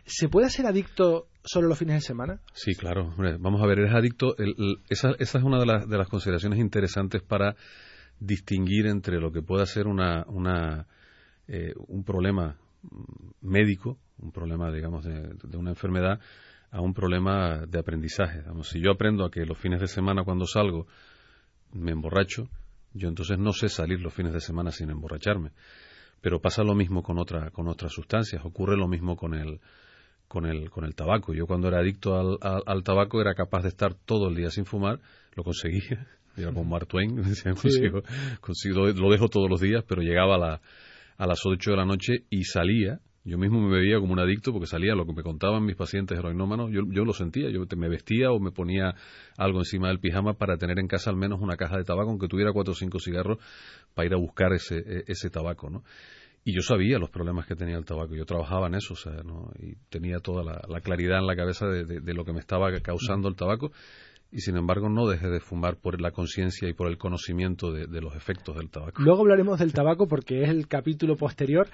¿Se 0.06 0.28
puede 0.28 0.50
ser 0.50 0.66
adicto 0.66 1.28
solo 1.44 1.68
los 1.68 1.80
fines 1.80 1.96
de 1.96 2.02
semana? 2.02 2.42
Sí, 2.54 2.76
claro. 2.76 3.14
vamos 3.40 3.62
a 3.62 3.68
ver, 3.68 3.80
eres 3.80 3.94
adicto. 3.94 4.36
esa, 4.90 5.12
esa, 5.20 5.38
es 5.38 5.44
una 5.44 5.60
de 5.60 5.66
las, 5.66 5.88
de 5.88 5.98
las 5.98 6.10
consideraciones 6.10 6.60
interesantes 6.60 7.22
para 7.22 7.56
distinguir 8.20 8.88
entre 8.88 9.20
lo 9.20 9.32
que 9.32 9.42
pueda 9.42 9.66
ser 9.66 9.88
una, 9.88 10.26
una 10.28 10.88
eh, 11.48 11.74
un 11.88 12.04
problema 12.04 12.58
médico, 13.42 13.98
un 14.20 14.32
problema, 14.32 14.72
digamos, 14.72 15.04
de, 15.04 15.58
una 15.58 15.72
enfermedad, 15.72 16.20
a 16.72 16.82
un 16.82 16.94
problema 16.94 17.66
de 17.66 17.80
aprendizaje. 17.80 18.44
si 18.64 18.82
yo 18.82 18.92
aprendo 18.92 19.26
a 19.26 19.32
que 19.32 19.46
los 19.46 19.58
fines 19.58 19.80
de 19.80 19.88
semana 19.88 20.24
cuando 20.24 20.46
salgo 20.46 20.86
me 21.74 21.92
emborracho, 21.92 22.50
yo 22.94 23.08
entonces 23.08 23.40
no 23.40 23.52
sé 23.54 23.70
salir 23.70 24.00
los 24.00 24.14
fines 24.14 24.34
de 24.34 24.42
semana 24.42 24.72
sin 24.72 24.90
emborracharme. 24.90 25.52
Pero 26.22 26.42
pasa 26.42 26.64
lo 26.64 26.76
mismo 26.76 27.04
con, 27.04 27.18
otra, 27.18 27.52
con 27.52 27.68
otras 27.68 27.94
sustancias, 27.94 28.44
ocurre 28.44 28.76
lo 28.76 28.88
mismo 28.88 29.16
con 29.16 29.34
el, 29.34 29.60
con 30.28 30.46
el, 30.46 30.70
con 30.70 30.86
el 30.86 30.96
tabaco. 30.96 31.34
Yo 31.34 31.46
cuando 31.48 31.68
era 31.68 31.80
adicto 31.80 32.16
al, 32.18 32.38
al 32.66 32.84
tabaco 32.84 33.22
era 33.22 33.34
capaz 33.34 33.64
de 33.64 33.70
estar 33.70 33.94
todo 33.94 34.30
el 34.30 34.36
día 34.36 34.50
sin 34.50 34.66
fumar, 34.66 35.00
lo 35.36 35.44
conseguía, 35.44 36.08
Iba 36.38 36.54
con 36.54 36.70
Mark 36.70 36.88
Twain, 36.88 37.16
consigo, 38.42 38.86
lo 38.88 39.12
dejo 39.12 39.28
todos 39.28 39.50
los 39.50 39.60
días, 39.60 39.84
pero 39.88 40.02
llegaba 40.02 40.36
a, 40.36 40.38
la, 40.38 40.62
a 41.18 41.28
las 41.28 41.46
8 41.46 41.72
de 41.72 41.78
la 41.78 41.86
noche 41.86 42.24
y 42.30 42.44
salía. 42.44 43.00
Yo 43.30 43.38
mismo 43.38 43.62
me 43.62 43.76
bebía 43.78 44.00
como 44.00 44.14
un 44.14 44.20
adicto 44.20 44.52
porque 44.52 44.66
salía 44.66 44.96
lo 44.96 45.06
que 45.06 45.14
me 45.14 45.22
contaban 45.22 45.64
mis 45.64 45.76
pacientes 45.76 46.18
heroinómanos, 46.18 46.72
yo, 46.72 46.82
yo 46.90 47.06
lo 47.06 47.14
sentía, 47.14 47.50
yo 47.52 47.64
me 47.78 47.88
vestía 47.88 48.32
o 48.32 48.40
me 48.40 48.52
ponía 48.52 48.96
algo 49.38 49.60
encima 49.60 49.90
del 49.90 50.00
pijama 50.00 50.34
para 50.34 50.58
tener 50.58 50.80
en 50.80 50.88
casa 50.88 51.12
al 51.12 51.16
menos 51.16 51.40
una 51.40 51.56
caja 51.56 51.78
de 51.78 51.84
tabaco, 51.84 52.10
aunque 52.10 52.28
tuviera 52.28 52.52
cuatro 52.52 52.74
o 52.74 52.76
cinco 52.76 53.00
cigarros, 53.00 53.38
para 53.94 54.08
ir 54.08 54.14
a 54.14 54.18
buscar 54.18 54.52
ese, 54.54 54.78
e, 54.78 55.04
ese 55.08 55.30
tabaco, 55.30 55.70
¿no? 55.70 55.84
y 56.44 56.56
yo 56.56 56.62
sabía 56.62 56.98
los 56.98 57.10
problemas 57.10 57.46
que 57.46 57.56
tenía 57.56 57.78
el 57.78 57.86
tabaco, 57.86 58.16
yo 58.16 58.26
trabajaba 58.26 58.68
en 58.68 58.76
eso, 58.76 58.94
o 58.94 58.98
sea, 58.98 59.22
¿no? 59.24 59.52
y 59.60 59.76
tenía 59.90 60.18
toda 60.20 60.44
la, 60.44 60.82
claridad 60.82 61.20
en 61.20 61.28
la 61.28 61.36
cabeza 61.36 61.68
de, 61.68 61.84
de, 61.84 62.14
lo 62.14 62.26
que 62.26 62.34
me 62.34 62.40
estaba 62.40 62.72
causando 62.80 63.28
el 63.28 63.36
tabaco, 63.36 63.72
y 64.32 64.42
sin 64.42 64.58
embargo 64.58 64.90
no 64.90 65.08
deje 65.08 65.28
de 65.28 65.40
fumar 65.40 65.78
por 65.78 66.00
la 66.00 66.12
conciencia 66.12 66.70
y 66.70 66.74
por 66.74 66.88
el 66.88 66.98
conocimiento 66.98 67.72
de, 67.72 67.88
los 68.02 68.16
efectos 68.16 68.56
del 68.56 68.70
tabaco. 68.70 69.02
Luego 69.02 69.22
hablaremos 69.22 69.60
del 69.60 69.74
tabaco 69.74 70.08
porque 70.08 70.44
es 70.44 70.50
el 70.50 70.68
capítulo 70.68 71.16
posterior, 71.16 71.68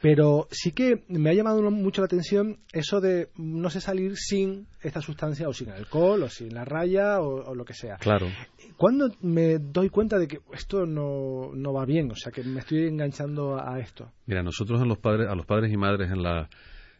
pero 0.00 0.46
sí 0.50 0.72
que 0.72 1.04
me 1.08 1.30
ha 1.30 1.34
llamado 1.34 1.68
mucho 1.70 2.02
la 2.02 2.06
atención 2.06 2.58
eso 2.72 3.00
de 3.00 3.28
no 3.36 3.70
sé 3.70 3.80
salir 3.80 4.16
sin 4.16 4.68
esta 4.80 5.00
sustancia 5.00 5.48
o 5.48 5.52
sin 5.52 5.70
alcohol 5.70 6.22
o 6.22 6.28
sin 6.28 6.54
la 6.54 6.64
raya 6.64 7.20
o, 7.20 7.54
lo 7.54 7.64
que 7.64 7.74
sea. 7.74 7.96
Claro. 7.96 8.28
¿Cuándo 8.76 9.08
me 9.20 9.58
doy 9.58 9.88
cuenta 9.88 10.18
de 10.18 10.28
que 10.28 10.38
esto 10.52 10.86
no, 10.86 11.50
no 11.54 11.72
va 11.72 11.84
bien? 11.84 12.10
O 12.12 12.14
sea, 12.14 12.30
que 12.30 12.44
me 12.44 12.60
estoy 12.60 12.86
enganchando 12.86 13.58
a, 13.58 13.80
esto. 13.80 14.12
Mira, 14.26 14.42
nosotros 14.42 14.80
a 14.80 14.84
los 14.84 14.98
padres, 14.98 15.28
a 15.28 15.34
los 15.34 15.46
padres 15.46 15.72
y 15.72 15.76
madres 15.76 16.10
en 16.10 16.22
la 16.22 16.48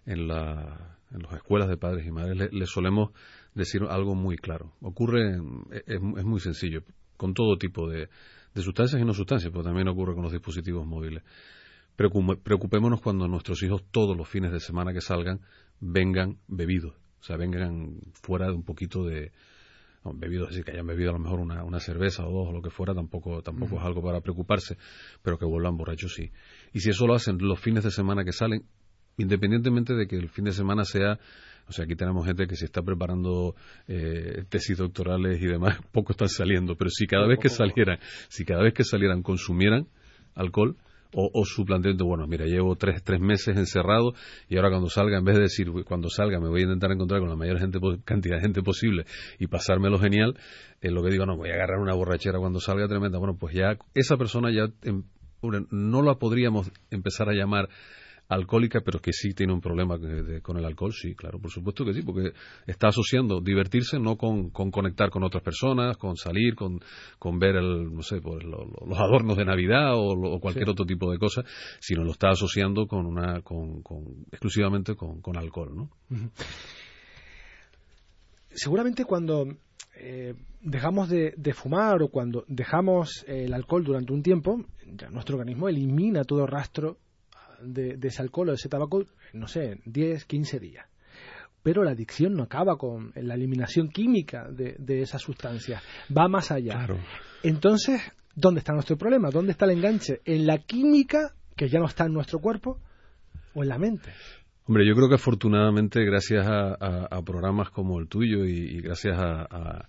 en 0.05 0.27
la 0.29 0.97
en 1.13 1.23
las 1.23 1.33
escuelas 1.35 1.69
de 1.69 1.77
padres 1.77 2.07
y 2.07 2.11
madres 2.11 2.53
les 2.53 2.69
solemos 2.69 3.11
decir 3.57 3.83
algo 3.89 4.15
muy 4.15 4.37
claro. 4.37 4.73
Ocurre, 4.81 5.41
es, 5.87 6.01
muy 6.01 6.41
sencillo. 6.41 6.83
con 7.17 7.35
todo 7.35 7.57
tipo 7.57 7.89
de, 7.89 8.09
de 8.55 8.63
sustancias 8.63 9.01
y 9.01 9.05
no 9.05 9.15
sustancias, 9.15 9.51
pero 9.51 9.65
también 9.65 9.89
ocurre 9.89 10.15
con 10.15 10.23
los 10.23 10.33
dispositivos 10.33 10.87
móviles. 10.87 11.25
Preocupémonos 11.97 13.01
cuando 13.01 13.27
nuestros 13.27 13.63
hijos 13.63 13.85
todos 13.91 14.17
los 14.17 14.29
fines 14.29 14.53
de 14.53 14.61
semana 14.61 14.93
que 14.93 15.01
salgan 15.01 15.41
vengan 15.81 16.39
bebidos, 16.47 16.95
o 17.21 17.25
sea, 17.25 17.37
vengan 17.37 18.01
fuera 18.13 18.47
de 18.47 18.53
un 18.53 18.65
poquito 18.65 19.05
de, 19.05 19.33
bebidos, 20.15 20.49
es 20.49 20.57
decir, 20.57 20.65
que 20.65 20.73
hayan 20.73 20.87
bebido 20.87 21.11
a 21.11 21.13
lo 21.15 21.19
mejor 21.19 21.41
una, 21.41 21.65
una 21.65 21.81
cerveza 21.81 22.27
o 22.27 22.31
dos 22.31 22.49
o 22.49 22.53
lo 22.53 22.61
que 22.61 22.71
fuera, 22.71 22.95
tampoco, 22.95 23.43
tampoco 23.43 23.77
es 23.77 23.83
algo 23.83 24.03
para 24.03 24.21
preocuparse, 24.21 24.77
pero 25.23 25.39
que 25.39 25.47
vuelvan 25.47 25.77
borrachos 25.77 26.15
sí. 26.15 26.31
Y 26.75 26.81
si 26.81 26.91
eso 26.91 27.07
lo 27.07 27.15
hacen 27.15 27.39
los 27.41 27.59
fines 27.59 27.83
de 27.83 27.91
semana 27.91 28.25
que 28.25 28.33
salen, 28.33 28.67
independientemente 29.17 29.95
de 29.95 30.07
que 30.07 30.17
el 30.17 30.29
fin 30.29 30.45
de 30.45 30.53
semana 30.53 30.85
sea 30.85 31.19
o 31.69 31.73
sea, 31.73 31.85
aquí 31.85 31.97
tenemos 31.97 32.27
gente 32.27 32.47
que 32.47 32.57
se 32.57 32.65
está 32.65 32.83
preparando 32.83 33.55
eh, 33.89 34.45
tesis 34.49 34.79
doctorales 34.79 35.41
y 35.41 35.47
demás, 35.47 35.79
poco 35.93 36.13
están 36.13 36.29
saliendo, 36.29 36.77
pero 36.77 36.91
si 36.91 37.07
cada 37.07 37.27
vez 37.27 37.39
que 37.39 37.49
salieran, 37.49 37.99
si 38.29 38.45
cada 38.45 38.63
vez 38.63 38.75
que 38.75 38.85
salieran 38.85 39.23
consumieran 39.23 39.87
alcohol, 40.35 40.77
o, 41.19 41.45
su 41.47 41.65
planteamiento, 41.65 42.05
bueno, 42.05 42.27
mira, 42.27 42.45
llevo 42.45 42.77
tres, 42.77 43.03
tres 43.03 43.21
meses 43.21 43.57
encerrado 43.57 44.13
y 44.51 44.57
ahora 44.57 44.69
cuando 44.69 44.91
salga, 44.91 45.17
en 45.17 45.25
vez 45.25 45.37
de 45.37 45.43
decir, 45.43 45.71
cuando 45.87 46.11
salga 46.11 46.41
me 46.41 46.49
voy 46.49 46.61
a 46.61 46.65
intentar 46.65 46.93
encontrar 46.93 47.21
con 47.21 47.31
la 47.31 47.37
mayor 47.37 47.59
gente, 47.59 47.79
cantidad 48.05 48.37
de 48.37 48.43
gente 48.43 48.63
posible 48.63 49.07
y 49.39 49.47
pasármelo 49.47 49.99
genial, 49.99 50.37
es 50.81 50.93
lo 50.93 51.03
que 51.03 51.11
digo, 51.11 51.25
no, 51.25 51.37
voy 51.37 51.51
a 51.51 51.55
agarrar 51.55 51.79
una 51.79 51.95
borrachera 51.95 52.39
cuando 52.39 52.61
salga 52.61 52.87
tremenda. 52.87 53.19
Bueno, 53.19 53.37
pues 53.39 53.55
ya 53.55 53.79
esa 53.95 54.17
persona 54.19 54.51
ya 54.53 54.69
em, 54.83 55.05
no 55.71 56.03
la 56.03 56.17
podríamos 56.17 56.71
empezar 56.91 57.31
a 57.31 57.33
llamar 57.33 57.69
alcohólica, 58.29 58.81
pero 58.81 59.01
que 59.01 59.13
sí 59.13 59.35
tiene 59.35 59.53
un 59.53 59.61
problema 59.61 59.99
con 60.43 60.57
el 60.57 60.65
alcohol, 60.65 60.93
sí, 60.93 61.15
claro, 61.15 61.39
por 61.39 61.51
supuesto 61.51 61.85
que 61.85 61.93
sí, 61.93 62.03
porque 62.03 62.33
está 62.67 62.89
asociando 62.89 63.41
divertirse 63.41 63.99
no 63.99 64.17
con, 64.17 64.51
conectar 64.51 65.11
con 65.11 65.23
otras 65.23 65.43
personas, 65.43 65.97
con 65.97 66.17
salir, 66.17 66.55
con, 66.55 66.81
con 67.19 67.39
ver 67.39 67.57
el, 67.57 67.95
no 67.95 68.03
sé, 68.03 68.21
pues, 68.21 68.45
los 68.45 68.99
adornos 68.99 69.37
de 69.37 69.45
Navidad 69.45 69.93
o, 69.95 70.41
cualquier 70.41 70.69
otro 70.69 70.85
tipo 70.85 71.11
de 71.11 71.19
cosas, 71.19 71.45
sino 71.81 72.05
lo 72.05 72.13
está 72.13 72.31
asociando 72.31 72.87
con 72.87 73.07
una, 73.07 73.43
con, 73.43 73.83
exclusivamente 74.31 74.95
con, 74.95 75.37
alcohol, 75.37 75.77
¿no? 75.77 75.91
Seguramente 78.51 79.05
cuando 79.05 79.47
eh, 79.97 80.35
dejamos 80.63 81.09
de, 81.09 81.53
fumar 81.55 82.03
o 82.03 82.09
cuando 82.09 82.45
dejamos 82.49 83.25
el 83.29 83.53
alcohol 83.55 83.85
durante 83.85 84.13
un 84.13 84.23
tiempo, 84.23 84.65
ya 84.87 85.11
nuestro 85.11 85.37
organismo 85.37 85.69
elimina 85.69 86.25
todo 86.25 86.47
rastro 86.47 86.99
de, 87.63 87.99
ese 88.03 88.23
alcohol 88.23 88.49
o 88.49 88.53
de 88.53 88.57
ese 88.57 88.69
tabaco, 88.69 89.05
no 89.33 89.49
sé, 89.49 89.81
10, 89.85 90.25
15 90.25 90.61
días. 90.61 90.87
Pero 91.63 91.83
la 91.83 91.93
adicción 91.93 92.35
no 92.35 92.45
acaba 92.45 92.77
con 92.77 93.13
la 93.17 93.35
eliminación 93.35 93.89
química 93.89 94.49
de, 94.49 94.77
de 94.79 95.03
esa 95.03 95.19
sustancia, 95.19 95.83
va 96.17 96.29
más 96.29 96.51
allá. 96.53 96.87
Entonces, 97.43 98.01
¿dónde 98.35 98.61
está 98.61 98.73
nuestro 98.73 98.97
problema? 98.97 99.31
¿Dónde 99.31 99.53
está 99.53 99.65
el 99.65 99.73
enganche? 99.73 100.21
¿En 100.25 100.47
la 100.47 100.59
química, 100.59 101.35
que 101.57 101.69
ya 101.69 101.81
no 101.81 101.87
está 101.87 102.07
en 102.07 102.13
nuestro 102.13 102.39
cuerpo, 102.39 102.79
o 103.55 103.63
en 103.63 103.69
la 103.69 103.79
mente? 103.79 104.13
Hombre, 104.69 104.85
yo 104.87 104.95
creo 104.95 105.09
que 105.09 105.15
afortunadamente, 105.15 106.05
gracias 106.05 106.45
a, 106.47 107.23
programas 107.25 107.71
como 107.71 108.01
el 108.01 108.09
tuyo 108.09 108.45
y, 108.45 108.81
gracias 108.81 109.17
a, 109.17 109.89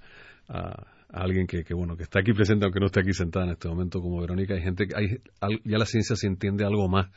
alguien 1.09 1.47
que, 1.47 1.63
bueno 1.73 1.95
que 1.95 2.03
está 2.03 2.19
aquí 2.19 2.33
presente 2.33 2.65
aunque 2.65 2.79
no 2.79 2.87
esté 2.87 2.99
aquí 2.99 3.13
sentada 3.13 3.45
en 3.45 3.51
este 3.51 3.69
momento 3.69 4.01
como 4.01 4.19
Verónica 4.19 4.53
hay 4.53 4.61
gente 4.61 4.87
que 4.87 4.95
hay 4.95 5.21
ya 5.63 5.77
la 5.77 5.85
ciencia 5.85 6.17
se 6.17 6.27
entiende 6.27 6.65
algo 6.65 6.89
más 6.89 7.09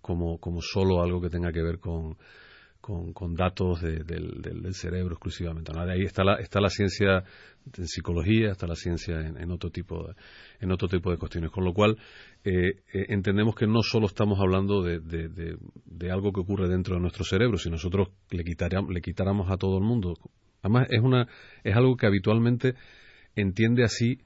como, 0.00 0.38
como 0.38 0.60
solo 0.62 1.02
algo 1.02 1.20
que 1.20 1.30
tenga 1.30 1.52
que 1.52 1.62
ver 1.62 1.78
con, 1.78 2.16
con, 2.80 3.34
datos 3.34 3.82
del, 3.82 4.06
del, 4.06 4.74
cerebro 4.74 5.14
exclusivamente. 5.14 5.72
De 5.72 5.92
ahí 5.92 6.02
está 6.02 6.24
la, 6.24 6.36
está 6.36 6.60
la 6.60 6.70
ciencia 6.70 7.24
en 7.76 7.86
psicología, 7.86 8.52
está 8.52 8.66
la 8.66 8.74
ciencia 8.74 9.20
en, 9.20 9.50
otro 9.50 9.70
tipo 9.70 10.08
de, 10.08 10.14
en 10.60 10.72
otro 10.72 10.88
tipo 10.88 11.10
de 11.10 11.18
cuestiones. 11.18 11.50
Con 11.50 11.64
lo 11.64 11.74
cual, 11.74 11.98
eh, 12.42 12.82
eh, 12.92 13.06
entendemos 13.08 13.54
que 13.54 13.66
no 13.66 13.82
solo 13.82 14.06
estamos 14.06 14.40
hablando 14.40 14.82
de, 14.82 15.00
de, 15.00 15.28
de, 15.84 16.10
algo 16.10 16.32
que 16.32 16.40
ocurre 16.40 16.68
dentro 16.68 16.94
de 16.94 17.00
nuestro 17.00 17.24
cerebro, 17.24 17.58
si 17.58 17.70
nosotros 17.70 18.08
le, 18.30 18.44
quitáramos, 18.44 18.92
le 18.92 19.00
quitáramos 19.00 19.50
a 19.50 19.56
todo 19.56 19.76
el 19.78 19.84
mundo. 19.84 20.14
Además, 20.62 20.88
es, 20.90 21.00
una, 21.00 21.28
es 21.62 21.76
algo 21.76 21.96
que 21.96 22.06
habitualmente 22.06 22.74
entiende 23.36 23.84
así 23.84 24.18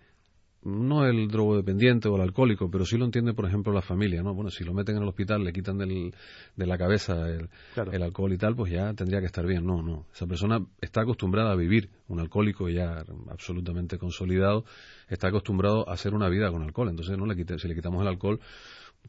no 0.64 1.06
el 1.06 1.28
drogodependiente 1.28 2.09
o 2.09 2.16
el 2.16 2.23
alcohólico, 2.23 2.71
pero 2.71 2.85
sí 2.85 2.97
lo 2.97 3.04
entiende, 3.04 3.35
por 3.35 3.47
ejemplo, 3.47 3.73
la 3.73 3.83
familia, 3.83 4.23
¿no? 4.23 4.35
Bueno, 4.35 4.50
si 4.50 4.64
lo 4.64 4.73
meten 4.73 4.97
en 4.97 5.02
el 5.02 5.09
hospital, 5.09 5.44
le 5.44 5.52
quitan 5.52 5.78
del, 5.78 6.14
de 6.56 6.66
la 6.66 6.78
cabeza 6.78 7.28
el, 7.28 7.49
el, 7.92 8.02
alcohol 8.02 8.33
y 8.33 8.38
tal, 8.38 8.56
pues 8.56 8.73
ya 8.73 8.94
tendría 8.94 9.21
que 9.21 9.26
estar 9.26 9.47
bien. 9.47 9.64
No, 9.66 9.83
no. 9.83 10.06
Esa 10.12 10.26
persona 10.26 10.59
está 10.80 11.02
acostumbrada 11.02 11.52
a 11.52 11.56
vivir, 11.56 11.90
un 12.09 12.21
alcohólico 12.21 12.68
ya 12.68 13.04
absolutamente 13.28 13.99
consolidado, 13.99 14.64
está 15.09 15.28
acostumbrado 15.28 15.88
a 15.88 15.92
hacer 15.92 16.14
una 16.14 16.28
vida 16.28 16.50
con 16.50 16.62
alcohol. 16.62 16.88
Entonces, 16.88 17.18
no 17.18 17.26
le 17.26 17.37
quite, 17.37 17.59
si 17.59 17.68
le 17.68 17.75
quitamos 17.75 18.00
el 18.00 18.09
alcohol, 18.09 18.40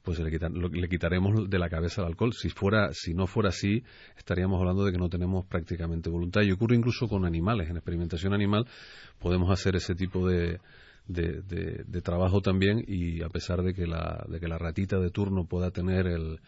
pues 0.03 0.19
le, 0.19 0.29
le, 0.29 0.89
quitaremos 0.89 1.49
de 1.49 1.57
la 1.57 1.69
cabeza 1.69 2.01
el 2.01 2.07
alcohol. 2.07 2.33
Si 2.33 2.49
fuera, 2.49 2.89
si 2.91 3.13
no 3.13 3.27
fuera 3.27 3.49
así, 3.49 3.81
estaríamos 4.17 4.59
hablando 4.59 4.83
de 4.83 4.91
que 4.91 4.97
no 4.97 5.07
tenemos 5.07 5.45
prácticamente 5.45 6.09
voluntad. 6.09 6.41
Y 6.41 6.51
ocurre 6.51 6.75
incluso 6.75 7.07
con 7.07 7.23
animales. 7.23 7.69
En 7.69 7.77
experimentación 7.77 8.33
animal 8.33 8.67
podemos 9.19 9.49
hacer 9.49 9.77
ese 9.77 9.95
tipo 9.95 10.27
de, 10.27 10.59
de, 11.07 12.01
trabajo 12.01 12.41
también 12.41 12.83
y 12.87 13.21
a 13.21 13.29
pesar 13.29 13.61
de 13.63 13.73
que 13.73 13.87
la, 13.87 14.25
de 14.27 14.39
que 14.39 14.47
la 14.47 14.57
ratita 14.57 14.99
de 14.99 15.09
turno 15.09 15.45
pueda 15.45 15.71
tener 15.71 16.07
el, 16.07 16.39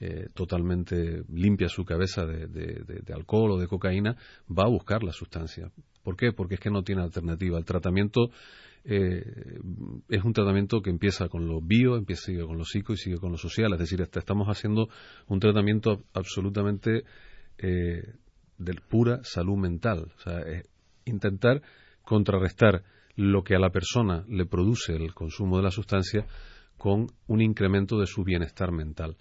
eh, 0.00 0.28
totalmente 0.32 1.24
limpia 1.28 1.68
su 1.68 1.84
cabeza 1.84 2.24
de, 2.24 2.46
de, 2.46 3.12
alcohol 3.12 3.50
o 3.50 3.58
de 3.58 3.66
cocaína, 3.66 4.16
va 4.48 4.64
a 4.64 4.68
buscar 4.68 5.02
la 5.02 5.12
sustancia. 5.12 5.72
¿Por 6.04 6.16
qué? 6.16 6.32
Porque 6.32 6.54
es 6.54 6.60
que 6.60 6.70
no 6.70 6.84
tiene 6.84 7.02
alternativa. 7.02 7.58
El 7.58 7.64
tratamiento 7.64 8.30
eh, 8.84 9.58
es 10.08 10.24
un 10.24 10.32
tratamiento 10.32 10.80
que 10.82 10.90
empieza 10.90 11.28
con 11.28 11.48
lo 11.48 11.60
bio, 11.60 11.96
empieza 11.96 12.26
sigue 12.26 12.46
con 12.46 12.56
lo 12.56 12.64
psico 12.64 12.92
y 12.92 12.96
sigue 12.96 13.18
con 13.18 13.32
lo 13.32 13.38
social. 13.38 13.72
Es 13.72 13.80
decir, 13.80 14.00
estamos 14.00 14.46
haciendo 14.46 14.88
un 15.26 15.40
tratamiento 15.40 16.04
absolutamente 16.14 17.02
eh, 17.58 18.14
de 18.56 18.74
pura 18.88 19.18
salud 19.24 19.56
mental. 19.56 20.12
O 20.16 20.20
sea, 20.20 20.44
intentar 21.04 21.60
contrarrestar 22.02 22.84
lo 23.18 23.42
que 23.42 23.56
a 23.56 23.58
la 23.58 23.70
persona 23.70 24.24
le 24.28 24.46
produce 24.46 24.94
el 24.94 25.12
consumo 25.12 25.56
de 25.56 25.64
la 25.64 25.72
sustancia 25.72 26.24
con 26.76 27.08
un 27.26 27.42
incremento 27.42 27.98
de 27.98 28.06
su 28.06 28.22
bienestar 28.22 28.70
mental. 28.70 29.16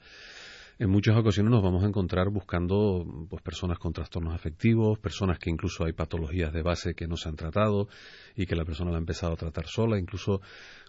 En 0.78 0.92
muchas 0.92 1.18
ocasiones 1.18 1.52
nos 1.52 1.64
vamos 1.64 1.84
a 1.84 1.88
encontrar 1.88 2.30
buscando 2.30 3.04
pues, 3.28 3.42
personas 3.42 3.80
con 3.80 3.94
trastornos 3.94 4.36
afectivos, 4.36 5.00
personas 5.00 5.40
que 5.40 5.50
incluso 5.50 5.84
hay 5.84 5.94
patologías 5.94 6.54
de 6.54 6.62
base 6.62 6.94
que 6.94 7.08
no 7.08 7.18
se 7.18 7.28
han 7.28 7.36
tratado 7.36 7.88
y 8.36 8.46
que 8.46 8.56
la 8.56 8.66
persona 8.66 8.92
la 8.92 8.98
ha 8.98 9.00
empezado 9.00 9.34
a 9.34 9.38
tratar 9.38 9.66
sola. 9.66 9.98
Incluso 9.98 10.42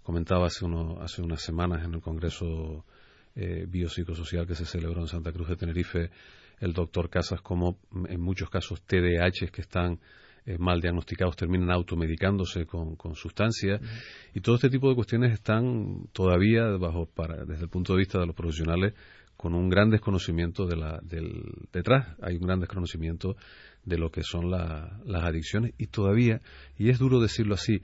comentaba 0.03 0.47
hace, 0.47 0.67
hace 1.01 1.23
unas 1.23 1.41
semanas 1.41 1.87
en 1.87 1.95
el 1.95 2.03
Congreso 2.03 2.85
eh, 3.35 3.65
Biopsicosocial 3.67 4.47
que 4.47 4.55
se 4.55 4.67
celebró 4.67 5.01
en 5.01 5.09
Santa 5.09 5.33
Cruz 5.33 5.49
de 5.49 5.57
Tenerife 5.57 6.11
el 6.61 6.75
doctor 6.75 7.09
Casas 7.09 7.41
como 7.41 7.79
en 8.07 8.21
muchos 8.21 8.51
casos 8.51 8.83
TDAH 8.83 9.51
que 9.51 9.63
están 9.63 9.99
eh, 10.49 10.57
mal 10.59 10.81
diagnosticados 10.81 11.37
terminan 11.37 11.71
automedicándose 11.71 12.65
con, 12.65 12.97
con 12.97 13.15
sustancias 13.15 13.83
y 14.33 14.41
todo 14.41 14.55
este 14.55 14.71
tipo 14.71 14.89
de 14.89 14.95
cuestiones 14.95 15.35
están 15.35 16.09
todavía 16.13 16.65
bajo 16.79 17.05
para, 17.05 17.45
desde 17.45 17.65
el 17.65 17.69
punto 17.69 17.93
de 17.93 17.99
vista 17.99 18.19
de 18.19 18.25
los 18.25 18.35
profesionales 18.35 18.95
con 19.37 19.55
un 19.55 19.69
gran 19.69 19.91
desconocimiento 19.91 20.65
de 20.67 20.77
la, 20.77 21.01
del, 21.03 21.43
detrás 21.71 22.17
hay 22.23 22.37
un 22.37 22.47
gran 22.47 22.61
desconocimiento 22.61 23.37
de 23.85 23.99
lo 23.99 24.11
que 24.11 24.23
son 24.23 24.51
las 24.51 25.23
adicciones. 25.23 25.75
Y 25.77 25.89
todavía 25.89 26.41
y 26.79 26.89
es 26.89 26.99
duro 26.99 27.21
decirlo 27.21 27.55
así 27.55 27.83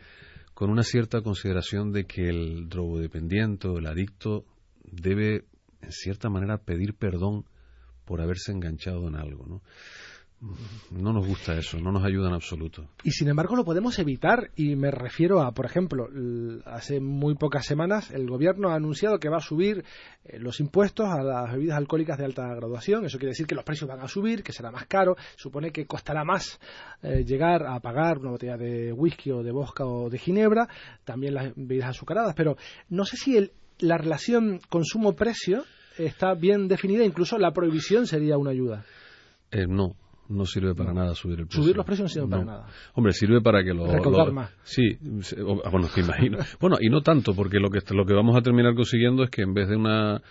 con 0.54 0.70
una 0.70 0.84
cierta 0.84 1.20
consideración 1.20 1.92
de 1.92 2.06
que 2.06 2.30
el 2.30 2.70
drogodependiente 2.70 3.68
o 3.68 3.76
el 3.76 3.86
adicto 3.86 4.46
debe 4.84 5.44
en 5.82 5.92
cierta 5.92 6.30
manera 6.30 6.56
pedir 6.56 6.94
perdón 6.94 7.44
por 8.06 8.22
haberse 8.22 8.52
enganchado 8.52 9.06
en 9.06 9.16
algo, 9.16 9.44
¿no? 9.46 9.62
No 10.90 11.12
nos 11.12 11.26
gusta 11.26 11.56
eso, 11.56 11.78
no 11.78 11.90
nos 11.90 12.04
ayuda 12.04 12.28
en 12.28 12.34
absoluto. 12.34 12.86
Y 13.02 13.10
sin 13.10 13.28
embargo 13.28 13.56
lo 13.56 13.64
podemos 13.64 13.98
evitar 13.98 14.50
y 14.56 14.76
me 14.76 14.90
refiero 14.90 15.40
a, 15.40 15.52
por 15.52 15.66
ejemplo, 15.66 16.08
hace 16.66 17.00
muy 17.00 17.34
pocas 17.34 17.66
semanas 17.66 18.10
el 18.10 18.28
gobierno 18.28 18.70
ha 18.70 18.74
anunciado 18.74 19.18
que 19.18 19.28
va 19.28 19.38
a 19.38 19.40
subir 19.40 19.84
eh, 20.24 20.38
los 20.38 20.60
impuestos 20.60 21.06
a 21.08 21.22
las 21.22 21.52
bebidas 21.52 21.78
alcohólicas 21.78 22.18
de 22.18 22.24
alta 22.24 22.54
graduación. 22.54 23.04
Eso 23.04 23.18
quiere 23.18 23.30
decir 23.30 23.46
que 23.46 23.54
los 23.54 23.64
precios 23.64 23.88
van 23.88 24.00
a 24.00 24.08
subir, 24.08 24.42
que 24.42 24.52
será 24.52 24.70
más 24.70 24.86
caro. 24.86 25.16
Supone 25.36 25.72
que 25.72 25.86
costará 25.86 26.24
más 26.24 26.60
eh, 27.02 27.24
llegar 27.24 27.66
a 27.66 27.80
pagar 27.80 28.18
una 28.18 28.30
botella 28.30 28.56
de 28.56 28.92
whisky 28.92 29.30
o 29.30 29.42
de 29.42 29.52
vodka 29.52 29.84
o 29.84 30.10
de 30.10 30.18
ginebra, 30.18 30.68
también 31.04 31.34
las 31.34 31.52
bebidas 31.56 31.90
azucaradas. 31.90 32.34
Pero 32.36 32.56
no 32.88 33.04
sé 33.04 33.16
si 33.16 33.50
la 33.78 33.98
relación 33.98 34.60
consumo-precio 34.68 35.64
está 35.98 36.34
bien 36.34 36.68
definida, 36.68 37.04
incluso 37.04 37.38
la 37.38 37.52
prohibición 37.52 38.06
sería 38.06 38.36
una 38.36 38.50
ayuda. 38.50 38.84
Eh, 39.50 39.66
no, 39.68 39.96
no 40.28 40.46
sirve 40.46 40.74
para 40.74 40.92
nada 40.92 41.14
subir 41.14 41.40
el 41.40 41.46
precio. 41.46 41.62
Subir 41.62 41.76
los 41.76 41.86
precios 41.86 42.04
no 42.04 42.08
sirve 42.08 42.28
para 42.28 42.44
nada. 42.44 42.66
Hombre, 42.94 43.12
sirve 43.12 43.40
para 43.40 43.62
que 43.62 43.74
lo... 43.74 43.86
Recaudar 43.86 44.32
más. 44.32 44.50
Sí, 44.62 44.98
ah, 45.64 45.70
bueno, 45.70 45.88
te 45.94 46.00
imagino. 46.00 46.38
bueno, 46.60 46.76
y 46.80 46.88
no 46.88 47.02
tanto, 47.02 47.34
porque 47.34 47.58
lo 47.58 47.70
que, 47.70 47.80
lo 47.94 48.04
que 48.04 48.14
vamos 48.14 48.36
a 48.36 48.42
terminar 48.42 48.74
consiguiendo 48.74 49.24
es 49.24 49.30
que 49.30 49.42
en 49.42 49.54
vez 49.54 49.68
de 49.68 49.76
una, 49.76 50.22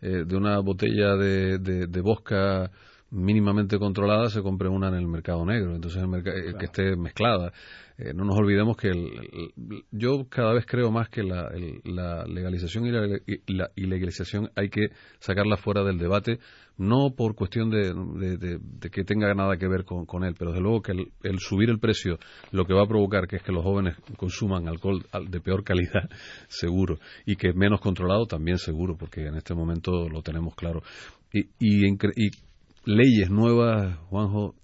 eh, 0.00 0.24
de 0.26 0.36
una 0.36 0.58
botella 0.60 1.16
de, 1.16 1.58
de, 1.58 1.86
de 1.86 2.00
bosca 2.00 2.70
mínimamente 3.12 3.78
controlada 3.78 4.30
se 4.30 4.42
compre 4.42 4.68
una 4.68 4.88
en 4.88 4.94
el 4.94 5.06
mercado 5.06 5.44
negro, 5.44 5.74
entonces 5.74 6.02
el 6.02 6.14
eh, 6.26 6.54
que 6.58 6.64
esté 6.64 6.96
mezclada. 6.96 7.52
Eh, 7.98 8.14
no 8.14 8.24
nos 8.24 8.36
olvidemos 8.38 8.74
que 8.76 8.90
yo 9.90 10.26
cada 10.30 10.54
vez 10.54 10.64
creo 10.66 10.90
más 10.90 11.10
que 11.10 11.22
la, 11.22 11.50
legalización 12.26 12.86
y 12.86 12.90
la, 13.52 13.70
ilegalización 13.76 14.50
hay 14.56 14.70
que 14.70 14.88
sacarla 15.18 15.58
fuera 15.58 15.84
del 15.84 15.98
debate, 15.98 16.38
no 16.78 17.14
por 17.14 17.34
cuestión 17.34 17.68
de, 17.68 18.58
que 18.90 19.04
tenga 19.04 19.32
nada 19.34 19.58
que 19.58 19.68
ver 19.68 19.84
con, 19.84 20.24
él, 20.24 20.34
pero 20.38 20.52
desde 20.52 20.62
luego 20.62 20.80
que 20.80 20.92
el, 20.92 21.38
subir 21.38 21.68
el 21.68 21.78
precio 21.78 22.18
lo 22.50 22.64
que 22.64 22.72
va 22.72 22.84
a 22.84 22.88
provocar 22.88 23.28
que 23.28 23.36
es 23.36 23.42
que 23.42 23.52
los 23.52 23.62
jóvenes 23.62 23.94
consuman 24.16 24.68
alcohol 24.68 25.04
de 25.28 25.40
peor 25.40 25.64
calidad, 25.64 26.08
seguro, 26.48 26.98
y 27.26 27.36
que 27.36 27.52
menos 27.52 27.80
controlado 27.82 28.24
también 28.24 28.56
seguro, 28.56 28.96
porque 28.96 29.26
en 29.26 29.34
este 29.34 29.54
momento 29.54 30.08
lo 30.08 30.22
tenemos 30.22 30.54
claro. 30.54 30.82
Y, 31.30 31.48
y, 31.58 32.30
leyes 32.84 33.30
nuevas, 33.30 33.96
Juanjo, 34.08 34.54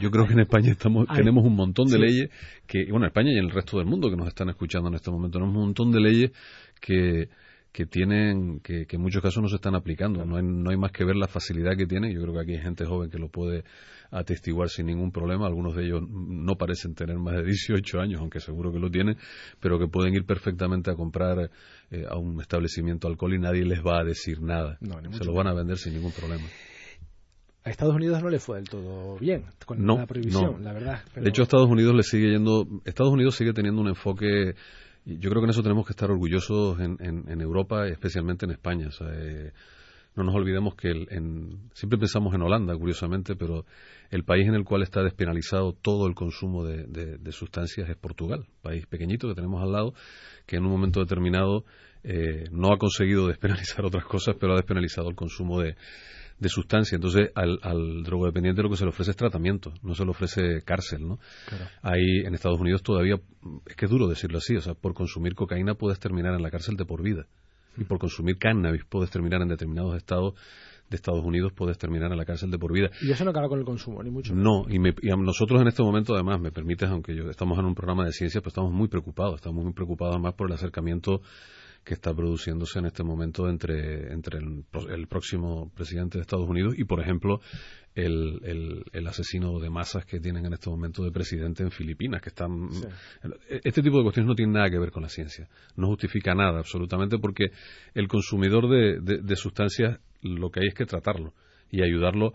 yo 0.00 0.10
creo 0.10 0.26
que 0.26 0.34
en 0.34 0.40
España 0.40 0.70
estamos, 0.70 1.06
tenemos 1.14 1.44
un 1.44 1.56
montón 1.56 1.88
de 1.88 1.98
leyes 1.98 2.30
que, 2.66 2.84
bueno, 2.90 3.06
en 3.06 3.10
España 3.10 3.30
y 3.32 3.38
en 3.38 3.44
el 3.44 3.50
resto 3.50 3.78
del 3.78 3.86
mundo 3.86 4.10
que 4.10 4.16
nos 4.16 4.28
están 4.28 4.50
escuchando 4.50 4.88
en 4.88 4.94
este 4.94 5.10
momento, 5.10 5.38
tenemos 5.38 5.56
un 5.56 5.62
montón 5.62 5.90
de 5.92 6.00
leyes 6.00 6.32
que, 6.80 7.30
que 7.72 7.86
tienen, 7.86 8.60
que, 8.60 8.86
en 8.88 9.00
muchos 9.00 9.22
casos 9.22 9.42
no 9.42 9.48
se 9.48 9.56
están 9.56 9.74
aplicando. 9.74 10.24
No 10.26 10.36
hay, 10.36 10.42
no 10.42 10.70
hay 10.70 10.76
más 10.76 10.92
que 10.92 11.04
ver 11.04 11.16
la 11.16 11.26
facilidad 11.26 11.74
que 11.76 11.86
tienen. 11.86 12.12
Yo 12.12 12.20
creo 12.20 12.34
que 12.34 12.40
aquí 12.40 12.52
hay 12.52 12.62
gente 12.62 12.84
joven 12.84 13.10
que 13.10 13.18
lo 13.18 13.28
puede 13.28 13.64
atestiguar 14.10 14.68
sin 14.68 14.86
ningún 14.86 15.10
problema. 15.10 15.46
Algunos 15.46 15.74
de 15.74 15.86
ellos 15.86 16.02
no 16.06 16.56
parecen 16.56 16.94
tener 16.94 17.16
más 17.16 17.34
de 17.36 17.44
18 17.44 17.98
años, 17.98 18.20
aunque 18.20 18.40
seguro 18.40 18.72
que 18.72 18.78
lo 18.78 18.90
tienen, 18.90 19.16
pero 19.58 19.78
que 19.78 19.88
pueden 19.88 20.14
ir 20.14 20.26
perfectamente 20.26 20.90
a 20.90 20.94
comprar 20.94 21.50
eh, 21.90 22.04
a 22.08 22.18
un 22.18 22.40
establecimiento 22.42 23.08
alcohol 23.08 23.34
y 23.34 23.38
nadie 23.38 23.64
les 23.64 23.80
va 23.80 24.00
a 24.00 24.04
decir 24.04 24.42
nada. 24.42 24.78
se 25.12 25.24
lo 25.24 25.32
van 25.32 25.46
a 25.46 25.54
vender 25.54 25.78
sin 25.78 25.94
ningún 25.94 26.12
problema 26.12 26.44
a 27.66 27.70
Estados 27.70 27.96
Unidos 27.96 28.22
no 28.22 28.30
le 28.30 28.38
fue 28.38 28.58
del 28.58 28.68
todo 28.68 29.18
bien 29.18 29.44
con 29.64 29.84
la 29.84 30.06
prohibición, 30.06 30.62
la 30.62 30.72
verdad. 30.72 31.02
De 31.16 31.28
hecho, 31.28 31.42
a 31.42 31.44
Estados 31.44 31.68
Unidos 31.68 31.96
le 31.96 32.04
sigue 32.04 32.30
yendo. 32.30 32.64
Estados 32.84 33.12
Unidos 33.12 33.34
sigue 33.34 33.52
teniendo 33.52 33.82
un 33.82 33.88
enfoque. 33.88 34.54
Yo 35.04 35.30
creo 35.30 35.42
que 35.42 35.46
en 35.46 35.50
eso 35.50 35.64
tenemos 35.64 35.84
que 35.84 35.90
estar 35.90 36.08
orgullosos 36.08 36.78
en, 36.78 36.96
en, 37.00 37.40
Europa, 37.40 37.88
especialmente 37.88 38.44
en 38.44 38.52
España. 38.52 38.88
Eh, 39.12 39.50
no 40.14 40.22
nos 40.22 40.34
olvidemos 40.36 40.76
que 40.76 40.92
siempre 41.74 41.98
pensamos 41.98 42.32
en 42.34 42.42
Holanda, 42.42 42.76
curiosamente, 42.76 43.34
pero 43.34 43.66
el 44.10 44.22
país 44.22 44.46
en 44.46 44.54
el 44.54 44.64
cual 44.64 44.82
está 44.82 45.02
despenalizado 45.02 45.72
todo 45.72 46.06
el 46.06 46.14
consumo 46.14 46.64
de, 46.64 47.32
sustancias 47.32 47.88
es 47.88 47.96
Portugal, 47.96 48.46
país 48.62 48.86
pequeñito 48.86 49.28
que 49.28 49.34
tenemos 49.34 49.60
al 49.60 49.72
lado, 49.72 49.92
que 50.46 50.56
en 50.56 50.64
un 50.64 50.70
momento 50.70 51.00
determinado 51.00 51.64
eh, 52.04 52.44
no 52.52 52.72
ha 52.72 52.78
conseguido 52.78 53.26
despenalizar 53.26 53.84
otras 53.84 54.04
cosas, 54.04 54.36
pero 54.38 54.52
ha 54.52 54.56
despenalizado 54.56 55.08
el 55.08 55.16
consumo 55.16 55.60
de, 55.60 55.74
de 56.38 56.48
sustancia. 56.48 56.96
Entonces, 56.96 57.30
al, 57.34 57.58
al, 57.62 58.02
drogodependiente 58.02 58.62
lo 58.62 58.70
que 58.70 58.76
se 58.76 58.84
le 58.84 58.90
ofrece 58.90 59.12
es 59.12 59.16
tratamiento, 59.16 59.72
no 59.82 59.94
se 59.94 60.04
le 60.04 60.10
ofrece 60.10 60.62
cárcel, 60.64 61.06
¿no? 61.06 61.18
Ahí 61.82 62.20
en 62.24 62.34
Estados 62.34 62.60
Unidos 62.60 62.82
todavía, 62.82 63.16
es 63.66 63.76
que 63.76 63.86
es 63.86 63.90
duro 63.90 64.06
decirlo 64.06 64.38
así, 64.38 64.56
o 64.56 64.60
sea, 64.60 64.74
por 64.74 64.94
consumir 64.94 65.34
cocaína 65.34 65.74
puedes 65.74 65.98
terminar 65.98 66.34
en 66.34 66.42
la 66.42 66.50
cárcel 66.50 66.76
de 66.76 66.84
por 66.84 67.02
vida. 67.02 67.26
Y 67.78 67.84
por 67.84 67.98
consumir 67.98 68.38
cannabis 68.38 68.84
puedes 68.88 69.10
terminar 69.10 69.42
en 69.42 69.48
determinados 69.48 69.96
estados 69.96 70.34
de 70.88 70.96
Estados 70.96 71.24
Unidos 71.24 71.52
puedes 71.52 71.78
terminar 71.78 72.12
en 72.12 72.18
la 72.18 72.24
cárcel 72.24 72.50
de 72.50 72.58
por 72.58 72.72
vida. 72.72 72.90
Y 73.02 73.10
eso 73.10 73.24
no 73.24 73.30
acaba 73.30 73.48
con 73.48 73.58
el 73.58 73.64
consumo, 73.64 74.02
ni 74.02 74.10
mucho. 74.10 74.34
No, 74.34 74.66
y, 74.68 74.76
y 75.02 75.10
a 75.10 75.16
nosotros 75.16 75.60
en 75.60 75.68
este 75.68 75.82
momento, 75.82 76.14
además, 76.14 76.40
me 76.40 76.52
permites, 76.52 76.88
aunque 76.88 77.14
yo 77.14 77.28
estamos 77.28 77.58
en 77.58 77.64
un 77.64 77.74
programa 77.74 78.04
de 78.04 78.12
ciencia, 78.12 78.40
pues 78.40 78.52
estamos 78.52 78.72
muy 78.72 78.88
preocupados, 78.88 79.36
estamos 79.36 79.64
muy 79.64 79.72
preocupados 79.72 80.14
además 80.14 80.34
por 80.34 80.48
el 80.48 80.54
acercamiento 80.54 81.22
que 81.86 81.94
está 81.94 82.12
produciéndose 82.12 82.80
en 82.80 82.86
este 82.86 83.04
momento 83.04 83.48
entre, 83.48 84.12
entre 84.12 84.40
el, 84.40 85.06
próximo 85.06 85.70
presidente 85.72 86.18
de 86.18 86.22
Estados 86.22 86.48
Unidos 86.48 86.74
y, 86.76 86.82
por 86.82 87.00
ejemplo, 87.00 87.40
el, 87.94 88.82
el, 88.92 89.06
asesino 89.06 89.60
de 89.60 89.70
masas 89.70 90.04
que 90.04 90.18
tienen 90.18 90.44
en 90.46 90.54
este 90.54 90.68
momento 90.68 91.04
de 91.04 91.12
presidente 91.12 91.62
en 91.62 91.70
Filipinas, 91.70 92.20
que 92.20 92.30
están... 92.30 92.68
Este 93.48 93.82
tipo 93.82 93.98
de 93.98 94.02
cuestiones 94.02 94.28
no 94.28 94.34
tienen 94.34 94.54
nada 94.54 94.68
que 94.68 94.80
ver 94.80 94.90
con 94.90 95.04
la 95.04 95.08
ciencia, 95.08 95.48
no 95.76 95.86
justifica 95.86 96.34
nada 96.34 96.58
absolutamente 96.58 97.18
porque 97.18 97.52
el 97.94 98.08
consumidor 98.08 98.68
de, 98.68 99.20
de 99.22 99.36
sustancias 99.36 100.00
lo 100.22 100.50
que 100.50 100.60
hay 100.60 100.66
es 100.66 100.74
que 100.74 100.86
tratarlo 100.86 101.34
y 101.70 101.82
ayudarlo 101.82 102.32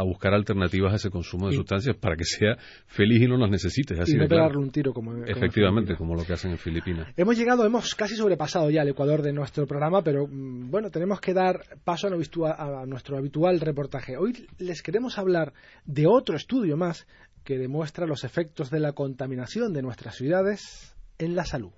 a 0.00 0.04
buscar 0.04 0.34
alternativas 0.34 0.92
a 0.92 0.96
ese 0.96 1.10
consumo 1.10 1.48
de 1.48 1.56
sustancias 1.56 1.96
para 1.96 2.16
que 2.16 2.24
sea 2.24 2.56
feliz 2.86 3.22
y 3.22 3.26
no 3.26 3.36
las 3.36 3.50
necesite. 3.50 4.00
Así 4.00 4.14
y 4.14 4.16
no 4.16 4.26
pegarle 4.26 4.58
un 4.58 4.70
tiro 4.70 4.92
como, 4.92 5.24
efectivamente 5.24 5.94
como 5.96 6.14
lo 6.14 6.24
que 6.24 6.32
hacen 6.32 6.52
en 6.52 6.58
Filipinas. 6.58 7.08
Hemos 7.16 7.36
llegado, 7.36 7.64
hemos 7.64 7.94
casi 7.94 8.16
sobrepasado 8.16 8.70
ya 8.70 8.82
el 8.82 8.88
Ecuador 8.88 9.22
de 9.22 9.32
nuestro 9.32 9.66
programa, 9.66 10.02
pero 10.02 10.26
mm, 10.26 10.70
bueno, 10.70 10.90
tenemos 10.90 11.20
que 11.20 11.34
dar 11.34 11.60
paso 11.84 12.08
a, 12.08 12.82
a 12.82 12.86
nuestro 12.86 13.18
habitual 13.18 13.60
reportaje. 13.60 14.16
Hoy 14.16 14.46
les 14.58 14.82
queremos 14.82 15.18
hablar 15.18 15.52
de 15.84 16.06
otro 16.06 16.36
estudio 16.36 16.76
más 16.76 17.06
que 17.44 17.58
demuestra 17.58 18.06
los 18.06 18.24
efectos 18.24 18.70
de 18.70 18.80
la 18.80 18.92
contaminación 18.92 19.72
de 19.72 19.82
nuestras 19.82 20.16
ciudades 20.16 20.94
en 21.18 21.36
la 21.36 21.44
salud. 21.44 21.72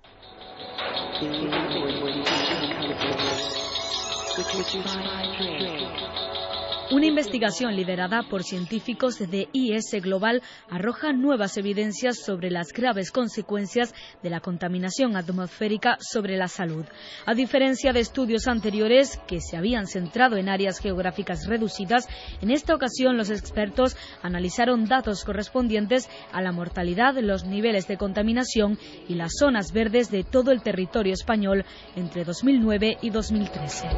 Una 6.93 7.07
investigación 7.07 7.75
liderada 7.75 8.23
por 8.29 8.43
científicos 8.43 9.19
de 9.19 9.49
IS 9.55 9.93
Global 10.03 10.43
arroja 10.69 11.15
nuevas 11.15 11.57
evidencias 11.57 12.19
sobre 12.19 12.51
las 12.51 12.75
graves 12.75 13.11
consecuencias 13.11 13.95
de 14.23 14.29
la 14.29 14.41
contaminación 14.41 15.17
atmosférica 15.17 15.97
sobre 16.01 16.37
la 16.37 16.49
salud. 16.49 16.85
A 17.25 17.33
diferencia 17.33 17.95
de 17.95 18.01
estudios 18.01 18.47
anteriores 18.47 19.19
que 19.27 19.41
se 19.41 19.57
habían 19.57 19.87
centrado 19.87 20.37
en 20.37 20.51
áreas 20.51 20.81
geográficas 20.81 21.47
reducidas, 21.47 22.07
en 22.43 22.51
esta 22.51 22.75
ocasión 22.75 23.17
los 23.17 23.31
expertos 23.31 23.97
analizaron 24.23 24.85
datos 24.85 25.25
correspondientes 25.25 26.11
a 26.31 26.43
la 26.43 26.53
mortalidad, 26.53 27.15
los 27.23 27.47
niveles 27.47 27.89
de 27.89 27.97
contaminación 27.97 28.79
y 29.09 29.15
las 29.15 29.33
zonas 29.39 29.73
verdes 29.73 30.11
de 30.11 30.25
todo 30.25 30.51
el 30.51 30.61
territorio 30.61 31.15
español 31.15 31.65
entre 31.97 32.25
2009 32.25 32.99
y 33.01 33.09
2013. 33.09 33.89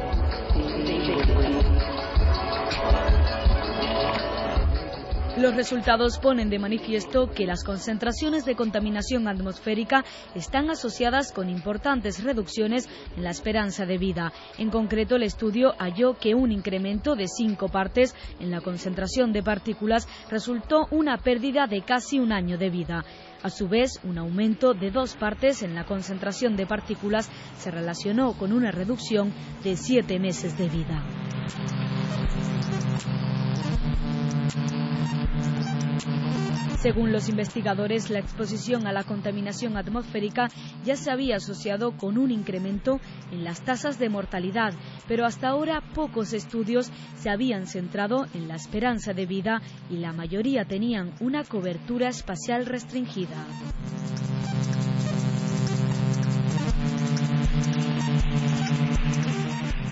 Los 5.37 5.53
resultados 5.53 6.17
ponen 6.17 6.49
de 6.49 6.59
manifiesto 6.59 7.29
que 7.29 7.45
las 7.45 7.65
concentraciones 7.65 8.45
de 8.45 8.55
contaminación 8.55 9.27
atmosférica 9.27 10.05
están 10.33 10.69
asociadas 10.69 11.33
con 11.33 11.49
importantes 11.49 12.23
reducciones 12.23 12.87
en 13.17 13.23
la 13.25 13.31
esperanza 13.31 13.85
de 13.85 13.97
vida. 13.97 14.31
En 14.57 14.69
concreto, 14.69 15.17
el 15.17 15.23
estudio 15.23 15.73
halló 15.77 16.17
que 16.17 16.35
un 16.35 16.53
incremento 16.53 17.17
de 17.17 17.27
cinco 17.27 17.67
partes 17.67 18.15
en 18.39 18.49
la 18.49 18.61
concentración 18.61 19.33
de 19.33 19.43
partículas 19.43 20.07
resultó 20.29 20.87
una 20.89 21.17
pérdida 21.17 21.67
de 21.67 21.81
casi 21.81 22.17
un 22.17 22.31
año 22.31 22.57
de 22.57 22.69
vida. 22.69 23.03
A 23.43 23.49
su 23.49 23.67
vez, 23.67 23.99
un 24.05 24.17
aumento 24.17 24.73
de 24.73 24.89
dos 24.89 25.15
partes 25.15 25.63
en 25.63 25.75
la 25.75 25.83
concentración 25.83 26.55
de 26.55 26.65
partículas 26.65 27.29
se 27.57 27.71
relacionó 27.71 28.37
con 28.37 28.53
una 28.53 28.71
reducción 28.71 29.33
de 29.65 29.75
siete 29.75 30.17
meses 30.17 30.57
de 30.57 30.69
vida. 30.69 31.03
Según 36.85 37.11
los 37.11 37.29
investigadores, 37.29 38.09
la 38.11 38.19
exposición 38.19 38.85
a 38.85 38.91
la 38.91 39.03
contaminación 39.03 39.75
atmosférica 39.75 40.49
ya 40.83 40.95
se 40.95 41.09
había 41.09 41.37
asociado 41.37 41.97
con 41.97 42.17
un 42.17 42.29
incremento 42.29 42.99
en 43.31 43.43
las 43.43 43.61
tasas 43.61 43.97
de 43.97 44.09
mortalidad, 44.09 44.73
pero 45.07 45.25
hasta 45.25 45.49
ahora 45.49 45.81
pocos 45.95 46.33
estudios 46.33 46.91
se 47.15 47.29
habían 47.29 47.65
centrado 47.65 48.27
en 48.33 48.47
la 48.47 48.55
esperanza 48.55 49.13
de 49.13 49.25
vida 49.25 49.61
y 49.89 49.97
la 49.97 50.13
mayoría 50.13 50.65
tenían 50.65 51.13
una 51.19 51.43
cobertura 51.43 52.09
espacial 52.09 52.67
restringida. 52.67 53.45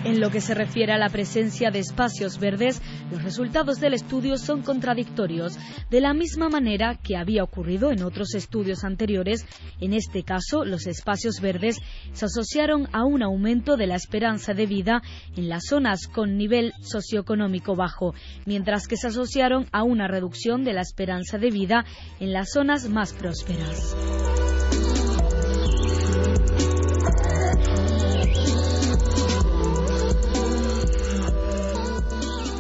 En 0.04 0.20
lo 0.20 0.32
que 0.32 0.42
se 0.42 0.54
refiere 0.54 0.92
a 0.92 0.98
la 0.98 1.10
presencia 1.10 1.72
de 1.72 1.80
espacios 1.80 2.38
verdes, 2.38 2.82
los 3.10 3.24
resultados 3.24 3.80
del 3.80 3.94
estudio 3.94 4.38
son 4.38 4.62
contradictorios, 4.62 5.58
de 5.90 6.02
la 6.02 6.14
misma 6.14 6.50
manera 6.50 7.00
que 7.02 7.16
había 7.16 7.44
ocurrido 7.44 7.90
en 7.92 8.04
otros 8.04 8.36
estudios 8.36 8.84
anteriores. 8.84 9.46
En 9.80 9.94
este 9.94 10.24
caso, 10.24 10.66
los 10.66 10.88
espacios 10.88 11.40
verdes 11.40 11.80
se 12.12 12.26
asociaron 12.26 12.90
a 12.92 13.06
un 13.06 13.24
aumento 13.24 13.78
de 13.78 13.88
la 13.88 13.96
esperanza 13.96 14.54
de 14.54 14.66
vida 14.66 15.02
en 15.38 15.48
las 15.48 15.68
zonas 15.70 16.08
con 16.08 16.38
nivel 16.38 16.74
socioeconómico 16.82 17.76
bajo, 17.76 18.14
mientras 18.46 18.88
que 18.88 18.98
se 18.98 19.08
asociaron 19.08 19.68
a 19.72 19.84
una 19.84 20.10
reducción 20.10 20.66
de 20.66 20.74
la 20.74 20.82
esperanza 20.82 21.38
de 21.38 21.50
vida 21.50 21.86
en 22.20 22.34
las 22.34 22.52
zonas 22.52 22.90
más 22.90 23.14
prósperas. 23.14 23.96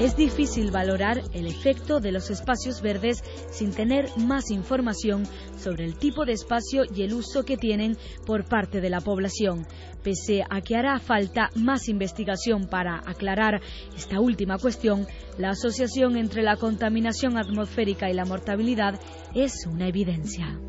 Es 0.03 0.17
difícil 0.17 0.69
valorar 0.69 1.21
el 1.31 1.47
efecto 1.47 2.01
de 2.01 2.11
los 2.11 2.29
espacios 2.29 2.81
verdes 2.81 3.23
sin 3.51 3.71
tener 3.71 4.09
más 4.17 4.51
información 4.51 5.23
sobre 5.55 5.85
el 5.85 5.95
tipo 5.95 6.25
de 6.25 6.33
espacio 6.33 6.83
y 6.93 7.03
el 7.03 7.13
uso 7.13 7.45
que 7.45 7.55
tienen 7.55 7.95
por 8.25 8.43
parte 8.43 8.81
de 8.81 8.89
la 8.89 8.99
población. 8.99 9.65
Pese 10.03 10.43
a 10.49 10.59
que 10.59 10.75
hará 10.75 10.99
falta 10.99 11.51
más 11.55 11.87
investigación 11.87 12.67
para 12.67 12.97
aclarar 12.97 13.61
esta 13.95 14.19
última 14.19 14.57
cuestión, 14.57 15.07
la 15.37 15.51
asociación 15.51 16.17
entre 16.17 16.43
la 16.43 16.57
contaminación 16.57 17.37
atmosférica 17.37 18.09
y 18.09 18.13
la 18.13 18.25
mortalidad 18.25 18.99
es 19.33 19.65
una 19.67 19.87
evidencia. 19.87 20.59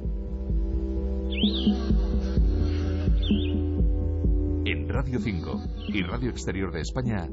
En 4.64 4.88
Radio 4.88 5.18
5 5.18 5.62
y 5.88 6.02
Radio 6.04 6.30
Exterior 6.30 6.72
de 6.72 6.82
España, 6.82 7.28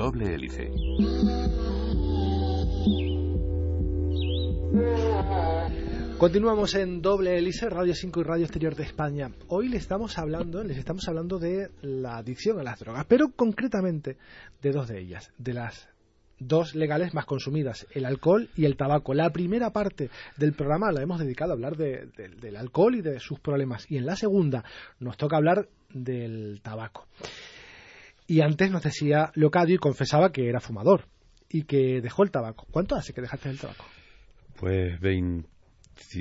doble 0.00 0.34
hélice. 0.34 0.70
Continuamos 6.16 6.74
en 6.74 7.02
Doble 7.02 7.36
Hélice, 7.36 7.68
Radio 7.68 7.94
5 7.94 8.20
y 8.20 8.22
Radio 8.22 8.44
Exterior 8.44 8.74
de 8.76 8.84
España. 8.84 9.30
Hoy 9.48 9.68
les 9.68 9.82
estamos 9.82 10.16
hablando, 10.16 10.64
les 10.64 10.78
estamos 10.78 11.06
hablando 11.06 11.38
de 11.38 11.68
la 11.82 12.16
adicción 12.16 12.58
a 12.58 12.62
las 12.62 12.78
drogas, 12.78 13.04
pero 13.10 13.28
concretamente 13.36 14.16
de 14.62 14.70
dos 14.72 14.88
de 14.88 15.00
ellas, 15.00 15.34
de 15.36 15.52
las 15.52 15.90
dos 16.38 16.74
legales 16.74 17.12
más 17.12 17.26
consumidas, 17.26 17.86
el 17.92 18.06
alcohol 18.06 18.48
y 18.56 18.64
el 18.64 18.78
tabaco. 18.78 19.12
La 19.12 19.28
primera 19.28 19.68
parte 19.68 20.08
del 20.38 20.54
programa 20.54 20.92
la 20.92 21.02
hemos 21.02 21.20
dedicado 21.20 21.50
a 21.50 21.56
hablar 21.56 21.76
del 21.76 22.56
alcohol 22.56 22.94
y 22.94 23.02
de 23.02 23.20
sus 23.20 23.38
problemas, 23.38 23.84
y 23.90 23.98
en 23.98 24.06
la 24.06 24.16
segunda 24.16 24.64
nos 24.98 25.18
toca 25.18 25.36
hablar 25.36 25.68
del 25.92 26.62
tabaco. 26.62 27.06
Y 28.30 28.42
antes 28.42 28.70
nos 28.70 28.84
decía 28.84 29.32
Locadio 29.34 29.74
y 29.74 29.78
confesaba 29.78 30.30
que 30.30 30.48
era 30.48 30.60
fumador 30.60 31.06
y 31.48 31.64
que 31.64 32.00
dejó 32.00 32.22
el 32.22 32.30
tabaco. 32.30 32.64
¿Cuánto 32.70 32.94
hace 32.94 33.12
que 33.12 33.20
dejaste 33.20 33.50
el 33.50 33.58
tabaco? 33.58 33.84
Pues 34.56 35.00
20 35.00 35.48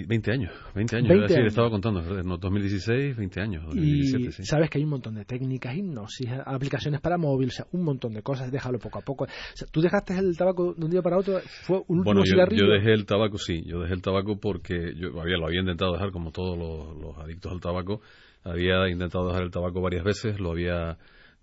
20 0.08 0.32
años, 0.32 0.52
20 0.74 0.96
años. 0.98 1.08
20 1.08 1.34
años. 1.36 1.48
estaba 1.48 1.70
contando, 1.70 2.02
¿no? 2.02 2.38
2016, 2.38 3.16
20 3.16 3.42
años. 3.42 3.64
2017, 3.66 4.42
y 4.42 4.46
sabes 4.46 4.72
que 4.72 4.80
hay 4.80 4.86
un 4.86 4.90
montón 4.90 5.16
de 5.16 5.24
técnicas, 5.24 5.76
hipnosis, 5.78 6.28
aplicaciones 6.46 7.00
para 7.00 7.20
móvil, 7.20 7.50
o 7.50 7.52
sea, 7.52 7.68
un 7.74 7.84
montón 7.84 8.14
de 8.14 8.24
cosas, 8.24 8.52
déjalo 8.52 8.80
poco 8.80 8.98
a 8.98 9.02
poco. 9.04 9.28
¿Tú 9.72 9.80
dejaste 9.80 10.18
el 10.18 10.36
tabaco 10.36 10.74
de 10.74 10.86
un 10.86 10.92
día 10.92 11.04
para 11.04 11.18
otro? 11.18 11.40
¿Fue 11.64 11.78
un 11.88 12.00
último 12.00 12.04
bueno, 12.06 12.22
yo, 12.26 12.32
cigarrillo? 12.32 12.66
yo 12.66 12.72
dejé 12.74 12.94
el 12.94 13.06
tabaco, 13.06 13.38
sí, 13.38 13.64
yo 13.66 13.82
dejé 13.82 13.94
el 13.94 14.02
tabaco 14.02 14.40
porque 14.40 14.96
yo 14.96 15.10
había, 15.22 15.38
lo 15.38 15.46
había 15.46 15.62
intentado 15.62 15.94
dejar 15.94 16.12
como 16.12 16.32
todos 16.32 16.58
los, 16.58 17.18
adictos 17.20 17.52
al 17.52 17.62
tabaco. 17.62 18.02
Había 18.44 18.90
intentado 18.90 19.28
dejar 19.28 19.44
el 19.44 19.52
tabaco 19.52 19.80
varias 19.80 20.04
veces, 20.04 20.40
lo 20.40 20.52
había 20.52 20.98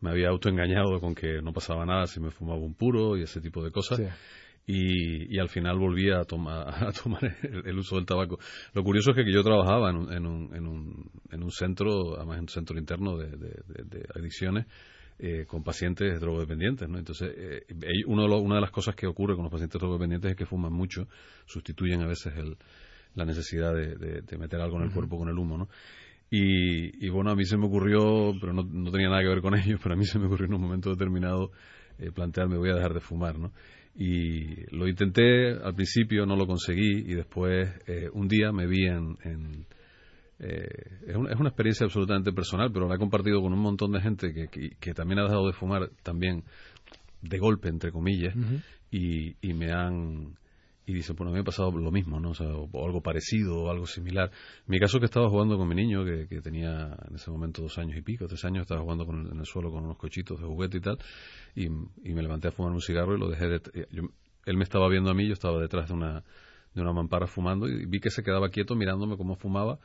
me 0.07 0.13
había 0.13 0.29
autoengañado 0.29 1.01
con 1.01 1.15
que 1.15 1.43
no 1.43 1.53
pasaba 1.53 1.85
nada 1.85 2.07
si 2.07 2.21
me 2.21 2.31
fumaba 2.31 2.61
un 2.61 2.75
puro 2.75 3.17
y 3.17 3.23
ese 3.23 3.41
tipo 3.41 3.63
de 3.65 3.71
cosas. 3.71 3.99
Sí 3.99 4.05
y, 4.67 5.39
al 5.39 5.49
final 5.49 5.79
volví 5.79 6.11
a, 6.11 6.25
tomar 6.25 6.69
a 6.89 6.93
tomar 6.93 7.37
el, 7.43 7.79
uso 7.79 7.97
del 7.97 8.07
tabaco. 8.07 8.39
Lo 8.75 8.83
curioso 8.83 9.11
es 9.11 9.17
que 9.17 9.33
yo 9.33 9.43
trabajaba 9.43 9.91
en 9.91 9.97
un, 9.97 10.13
en 10.13 10.27
un, 10.27 10.55
en 10.55 10.67
un, 10.67 11.11
en 11.31 11.43
un 11.43 11.51
centro, 11.51 12.17
además 12.17 12.37
en 12.37 12.43
un 12.43 12.49
centro 12.49 12.79
interno 12.79 13.17
de, 13.17 14.09
adicciones, 14.15 14.67
eh, 15.19 15.47
con 15.47 15.63
pacientes 15.63 16.21
drogodependientes, 16.21 16.89
¿no? 16.89 16.99
Entonces, 16.99 17.33
eh, 17.37 17.65
uno 18.07 18.29
de 18.29 18.35
una 18.35 18.57
de 18.57 18.61
las 18.61 18.71
cosas 18.71 18.95
que 18.95 19.07
ocurre 19.07 19.35
con 19.35 19.45
los 19.45 19.53
pacientes 19.53 19.81
drogodependientes 19.81 20.33
es 20.33 20.37
que 20.37 20.47
fuman 20.47 20.73
mucho, 20.73 21.09
sustituyen 21.47 22.03
a 22.03 22.07
veces 22.07 22.35
el, 22.37 22.57
la 23.15 23.25
necesidad 23.25 23.75
de, 23.75 24.39
meter 24.39 24.61
algo 24.61 24.77
en 24.77 24.85
el 24.85 24.93
cuerpo 24.93 25.17
con 25.17 25.29
el 25.29 25.39
humo, 25.39 25.57
¿no? 25.57 25.69
Y, 26.31 27.09
bueno, 27.09 27.31
a 27.31 27.37
mí 27.37 27.45
se 27.45 27.57
me 27.57 27.67
ocurrió, 27.67 28.35
pero 28.41 28.53
no, 28.53 28.63
no, 28.63 28.91
tenía 28.91 29.09
nada 29.09 29.23
que 29.23 29.29
ver 29.29 29.41
con 29.41 29.55
ellos, 29.59 29.81
pero 29.83 29.95
a 29.95 29.99
mí 29.99 30.05
se 30.05 30.19
me 30.19 30.27
ocurrió 30.27 30.47
en 30.47 30.55
un 30.55 30.61
momento 30.61 30.91
determinado 30.91 31.51
eh, 31.99 32.11
plantearme 32.13 32.57
voy 32.57 32.71
a 32.71 32.75
dejar 32.75 32.95
de 32.95 33.01
fumar, 33.01 33.39
¿no? 33.39 33.53
Y 33.95 34.67
lo 34.77 34.87
intenté, 34.87 35.53
al 35.53 35.75
principio 35.75 36.27
no 36.27 36.37
lo 36.37 36.47
conseguí 36.47 37.11
y 37.11 37.15
después 37.15 37.71
eh, 37.87 38.11
un 38.13 38.29
día 38.29 38.53
me 38.53 38.67
vi 38.67 38.87
en... 38.87 39.67
Eh, 40.39 40.69
es, 41.07 41.17
una, 41.17 41.49
experiencia 41.49 41.87
absolutamente 41.87 42.31
personal, 42.33 42.71
pero 42.71 42.87
la 42.87 42.97
he 42.97 42.99
compartido 42.99 43.41
con 43.41 43.55
un 43.55 43.59
montón 43.59 43.93
de 43.93 44.03
gente 44.03 44.51
que, 44.51 44.95
también 44.95 45.21
ha 45.21 45.23
dejado 45.23 45.47
de 45.47 45.55
fumar 45.55 45.89
también 46.03 46.45
de 47.23 47.39
golpe, 47.39 47.71
entre 47.71 47.91
comillas, 47.91 48.35
y, 48.91 49.35
y 49.41 49.55
me 49.55 49.73
han 49.73 50.37
y 50.87 50.95
dice, 50.95 51.15
bueno, 51.15 51.31
a 51.31 51.33
mí 51.33 51.39
me 51.39 51.41
ha 51.41 51.45
pasado 51.45 51.73
lo 51.73 51.91
mismo, 51.91 52.21
¿no? 52.21 52.31
O, 52.31 52.87
algo 52.87 53.03
parecido 53.03 53.65
o 53.65 53.71
algo 53.71 53.87
similar. 53.87 54.31
En 54.31 54.71
mi 54.71 54.79
caso 54.79 55.01
que 55.01 55.07
estaba 55.07 55.29
jugando 55.29 55.59
con 55.59 55.67
mi 55.67 55.75
niño, 55.75 56.05
que, 56.05 56.41
tenía 56.41 56.97
en 57.09 57.17
ese 57.17 57.29
momento 57.29 57.61
dos 57.61 57.77
años 57.79 57.97
y 57.97 58.03
pico, 58.03 58.29
tres 58.29 58.45
años, 58.45 58.63
estaba 58.63 58.83
jugando 58.83 59.05
en 59.05 59.39
el 59.39 59.47
suelo 59.47 59.73
con 59.73 59.85
unos 59.85 59.99
cochitos 59.99 60.41
de 60.41 60.47
juguete 60.47 60.79
y 60.79 60.81
tal, 60.81 60.99
y, 61.57 61.69
me 61.69 62.23
levanté 62.23 62.49
a 62.49 62.53
fumar 62.53 62.73
un 62.73 62.81
cigarro 62.81 63.17
y 63.17 63.19
lo 63.19 63.29
dejé 63.29 63.49
de... 63.49 63.61
él 64.47 64.57
me 64.57 64.63
estaba 64.63 64.89
viendo 64.89 65.11
a 65.11 65.15
mí, 65.15 65.27
yo 65.27 65.33
estaba 65.33 65.61
detrás 65.61 65.89
de 65.89 65.95
una, 65.95 66.23
de 66.73 66.81
una 66.81 66.93
mampara 66.93 67.27
fumando 67.27 67.69
y 67.69 67.85
vi 67.87 67.99
que 67.99 68.11
se 68.11 68.23
quedaba 68.23 68.49
quieto 68.51 68.77
mirándome 68.77 69.17
cómo 69.17 69.35
fumaba 69.35 69.81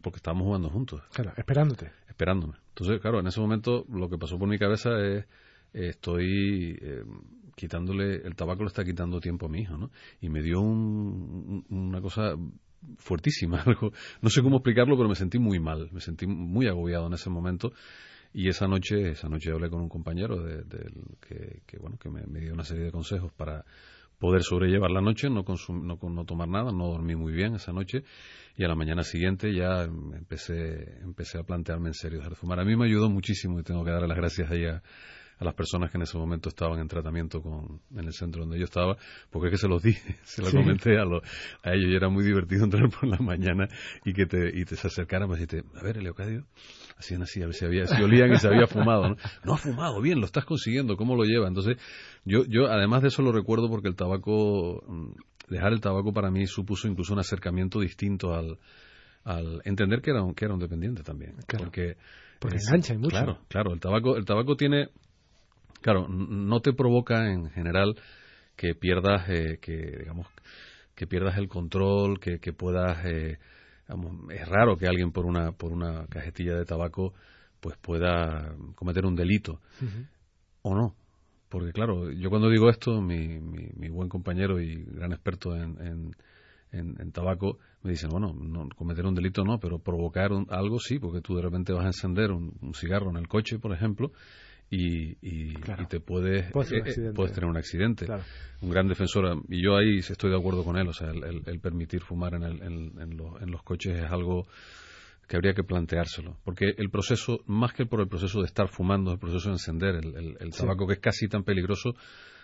porque 0.00 0.18
estábamos 0.18 0.44
jugando 0.44 0.70
juntos. 0.70 1.02
Claro, 1.12 1.32
esperándote. 1.36 1.90
Esperándome. 2.08 2.54
Entonces, 2.68 3.00
claro, 3.00 3.18
en 3.18 3.26
ese 3.26 3.40
momento 3.40 3.84
lo 3.88 4.08
que 4.08 4.16
pasó 4.16 4.38
por 4.38 4.48
mi 4.48 4.58
cabeza 4.58 4.90
es, 5.00 5.26
estoy... 5.72 6.78
Eh, 6.80 7.02
quitándole, 7.56 8.16
el 8.16 8.36
tabaco 8.36 8.62
le 8.62 8.68
está 8.68 8.84
quitando 8.84 9.18
tiempo 9.18 9.46
a 9.46 9.48
mi 9.48 9.62
hijo, 9.62 9.76
¿no? 9.76 9.90
Y 10.20 10.28
me 10.28 10.42
dio 10.42 10.60
una 10.60 12.00
cosa 12.00 12.36
fuertísima, 12.98 13.62
algo, 13.66 13.92
no 14.20 14.30
sé 14.30 14.42
cómo 14.42 14.58
explicarlo, 14.58 14.96
pero 14.96 15.08
me 15.08 15.16
sentí 15.16 15.38
muy 15.38 15.58
mal, 15.58 15.88
me 15.90 16.00
sentí 16.00 16.26
muy 16.26 16.68
agobiado 16.68 17.06
en 17.08 17.14
ese 17.14 17.30
momento. 17.30 17.72
Y 18.32 18.48
esa 18.48 18.68
noche, 18.68 19.12
esa 19.12 19.28
noche 19.28 19.50
hablé 19.50 19.70
con 19.70 19.80
un 19.80 19.88
compañero 19.88 20.42
de, 20.42 20.62
que, 21.66 21.78
bueno, 21.78 21.96
que 21.96 22.10
me, 22.10 22.40
dio 22.40 22.52
una 22.52 22.64
serie 22.64 22.84
de 22.84 22.92
consejos 22.92 23.32
para 23.32 23.64
poder 24.18 24.42
sobrellevar 24.42 24.90
la 24.90 25.00
noche, 25.00 25.30
no, 25.30 25.42
no, 25.68 25.98
no 26.10 26.24
tomar 26.24 26.48
nada, 26.48 26.70
no 26.70 26.88
dormí 26.88 27.16
muy 27.16 27.32
bien 27.32 27.54
esa 27.54 27.72
noche 27.72 28.02
y 28.56 28.64
a 28.64 28.68
la 28.68 28.74
mañana 28.74 29.02
siguiente 29.02 29.54
ya 29.54 29.84
empecé, 29.84 31.00
empecé 31.02 31.38
a 31.38 31.44
plantearme 31.44 31.88
en 31.88 31.94
serio 31.94 32.18
dejar 32.18 32.32
de 32.32 32.36
fumar. 32.36 32.60
A 32.60 32.64
mí 32.64 32.76
me 32.76 32.86
ayudó 32.86 33.08
muchísimo 33.08 33.60
y 33.60 33.62
tengo 33.62 33.84
que 33.84 33.90
darle 33.90 34.08
las 34.08 34.16
gracias 34.16 34.50
a 34.50 34.54
ella 34.54 34.82
a 35.38 35.44
las 35.44 35.54
personas 35.54 35.90
que 35.90 35.98
en 35.98 36.02
ese 36.02 36.16
momento 36.16 36.48
estaban 36.48 36.80
en 36.80 36.88
tratamiento 36.88 37.42
con, 37.42 37.80
en 37.94 38.06
el 38.06 38.12
centro 38.12 38.42
donde 38.42 38.58
yo 38.58 38.64
estaba, 38.64 38.96
porque 39.30 39.48
es 39.48 39.52
que 39.52 39.58
se 39.58 39.68
los 39.68 39.82
dije, 39.82 40.16
se 40.24 40.42
lo 40.42 40.50
comenté 40.50 40.98
a, 40.98 41.02
a 41.02 41.74
ellos 41.74 41.90
y 41.92 41.94
era 41.94 42.08
muy 42.08 42.24
divertido 42.24 42.64
entrar 42.64 42.88
por 42.88 43.06
la 43.06 43.18
mañana 43.18 43.68
y 44.04 44.12
que 44.12 44.26
te, 44.26 44.58
y 44.58 44.64
te 44.64 44.76
se 44.76 44.86
acercaran 44.86 45.28
y 45.28 45.32
decirte, 45.32 45.64
a 45.78 45.82
ver, 45.82 46.02
Leocadio, 46.02 46.46
hacían 46.96 47.22
así, 47.22 47.42
a 47.42 47.46
ver 47.46 47.54
si, 47.54 47.64
había, 47.64 47.86
si 47.86 48.02
olían 48.02 48.32
y 48.32 48.38
se 48.38 48.48
había 48.48 48.66
fumado, 48.66 49.10
¿no? 49.10 49.16
No 49.44 49.54
ha 49.54 49.58
fumado, 49.58 50.00
bien, 50.00 50.20
lo 50.20 50.26
estás 50.26 50.44
consiguiendo, 50.44 50.96
¿cómo 50.96 51.14
lo 51.16 51.24
lleva? 51.24 51.48
Entonces, 51.48 51.76
yo, 52.24 52.44
yo 52.48 52.66
además 52.70 53.02
de 53.02 53.08
eso 53.08 53.22
lo 53.22 53.32
recuerdo 53.32 53.68
porque 53.68 53.88
el 53.88 53.96
tabaco, 53.96 54.82
mm, 54.86 55.52
dejar 55.52 55.72
el 55.72 55.80
tabaco 55.80 56.12
para 56.12 56.30
mí 56.30 56.46
supuso 56.46 56.88
incluso 56.88 57.12
un 57.12 57.20
acercamiento 57.20 57.80
distinto 57.80 58.34
al, 58.34 58.58
al 59.24 59.60
entender 59.64 60.00
que 60.00 60.12
era 60.12 60.22
un, 60.22 60.34
que 60.34 60.46
era 60.46 60.54
un 60.54 60.60
dependiente 60.60 61.02
también. 61.02 61.34
Porque, 61.46 61.96
porque 62.40 62.56
engancha 62.56 62.94
mucho. 62.94 63.10
Claro, 63.10 63.38
claro, 63.48 63.74
el 63.74 63.80
tabaco, 63.80 64.16
el 64.16 64.24
tabaco 64.24 64.56
tiene 64.56 64.88
Claro, 65.80 66.08
no 66.08 66.60
te 66.60 66.72
provoca 66.72 67.30
en 67.30 67.50
general 67.50 67.96
que 68.56 68.74
pierdas, 68.74 69.28
eh, 69.28 69.58
que 69.60 69.98
digamos, 69.98 70.26
que 70.94 71.06
pierdas 71.06 71.36
el 71.36 71.48
control, 71.48 72.18
que, 72.18 72.38
puedas, 72.52 73.04
eh, 73.04 73.38
es 74.30 74.48
raro 74.48 74.76
que 74.76 74.86
alguien 74.86 75.12
por 75.12 75.26
una 75.26 75.52
por 75.52 75.72
una 75.72 76.06
cajetilla 76.06 76.56
de 76.56 76.64
tabaco 76.64 77.12
pues 77.60 77.76
pueda 77.78 78.54
cometer 78.74 79.04
un 79.04 79.14
delito. 79.14 79.60
O 80.62 80.74
no, 80.74 80.96
porque 81.48 81.72
claro, 81.72 82.10
yo 82.10 82.30
cuando 82.30 82.48
digo 82.48 82.70
esto, 82.70 83.00
mi, 83.00 83.38
mi, 83.38 83.88
buen 83.88 84.08
compañero 84.08 84.60
y 84.60 84.84
gran 84.84 85.12
experto 85.12 85.54
en, 85.54 86.14
en, 86.72 87.12
tabaco 87.12 87.58
me 87.82 87.90
dicen, 87.90 88.10
bueno, 88.10 88.32
no, 88.34 88.68
cometer 88.76 89.06
un 89.06 89.14
delito 89.14 89.44
no, 89.44 89.58
pero 89.58 89.78
provocar 89.78 90.30
algo 90.48 90.78
sí, 90.80 90.98
porque 90.98 91.20
tú 91.20 91.36
de 91.36 91.42
repente 91.42 91.72
vas 91.72 91.84
a 91.84 91.88
encender 91.88 92.32
un 92.32 92.74
cigarro 92.74 93.10
en 93.10 93.16
el 93.16 93.28
coche, 93.28 93.58
por 93.58 93.72
ejemplo, 93.72 94.12
y, 94.68 95.16
y, 95.22 95.54
te 95.88 96.00
puedes, 96.00 96.46
eh, 96.46 96.50
eh, 96.50 97.12
puedes 97.14 97.32
tener 97.32 97.48
un 97.48 97.56
accidente. 97.56 98.06
Un 98.60 98.70
gran 98.70 98.88
defensor, 98.88 99.42
y 99.48 99.62
yo 99.62 99.76
ahí 99.76 99.98
estoy 99.98 100.30
de 100.30 100.36
acuerdo 100.36 100.64
con 100.64 100.76
él, 100.76 100.88
o 100.88 100.92
sea, 100.92 101.10
el, 101.10 101.60
permitir 101.60 102.02
fumar 102.02 102.34
en, 102.34 102.42
el, 102.42 102.62
en, 102.62 103.50
los 103.50 103.62
coches 103.62 103.96
es 103.96 104.10
algo 104.10 104.46
que 105.28 105.36
habría 105.36 105.54
que 105.54 105.62
planteárselo. 105.62 106.38
Porque 106.44 106.74
el 106.76 106.90
proceso, 106.90 107.40
más 107.46 107.72
que 107.74 107.86
por 107.86 108.00
el 108.00 108.08
proceso 108.08 108.40
de 108.40 108.46
estar 108.46 108.68
fumando, 108.68 109.12
el 109.12 109.18
proceso 109.18 109.50
de 109.50 109.54
encender 109.54 109.94
el, 109.94 110.50
tabaco, 110.50 110.86
que 110.86 110.94
es 110.94 111.00
casi 111.00 111.28
tan 111.28 111.44
peligroso, 111.44 111.94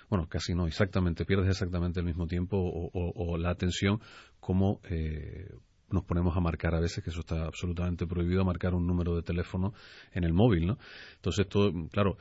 bueno, 0.08 0.28
casi 0.28 0.54
no, 0.54 0.66
exactamente, 0.66 1.24
pierdes 1.24 1.48
exactamente 1.48 2.00
el 2.00 2.06
mismo 2.06 2.26
tiempo 2.26 2.56
o, 2.58 3.36
la 3.38 3.50
atención 3.50 4.00
como 4.38 4.80
eh, 4.90 5.48
nos 5.92 6.04
ponemos 6.04 6.36
a 6.36 6.40
marcar 6.40 6.74
a 6.74 6.80
veces, 6.80 7.02
que 7.02 7.10
eso 7.10 7.20
está 7.20 7.44
absolutamente 7.44 8.06
prohibido, 8.06 8.44
marcar 8.44 8.74
un 8.74 8.86
número 8.86 9.14
de 9.14 9.22
teléfono 9.22 9.72
en 10.12 10.24
el 10.24 10.32
móvil, 10.32 10.66
¿no? 10.66 10.78
Entonces, 11.16 11.48
todo, 11.48 11.72
claro, 11.90 12.16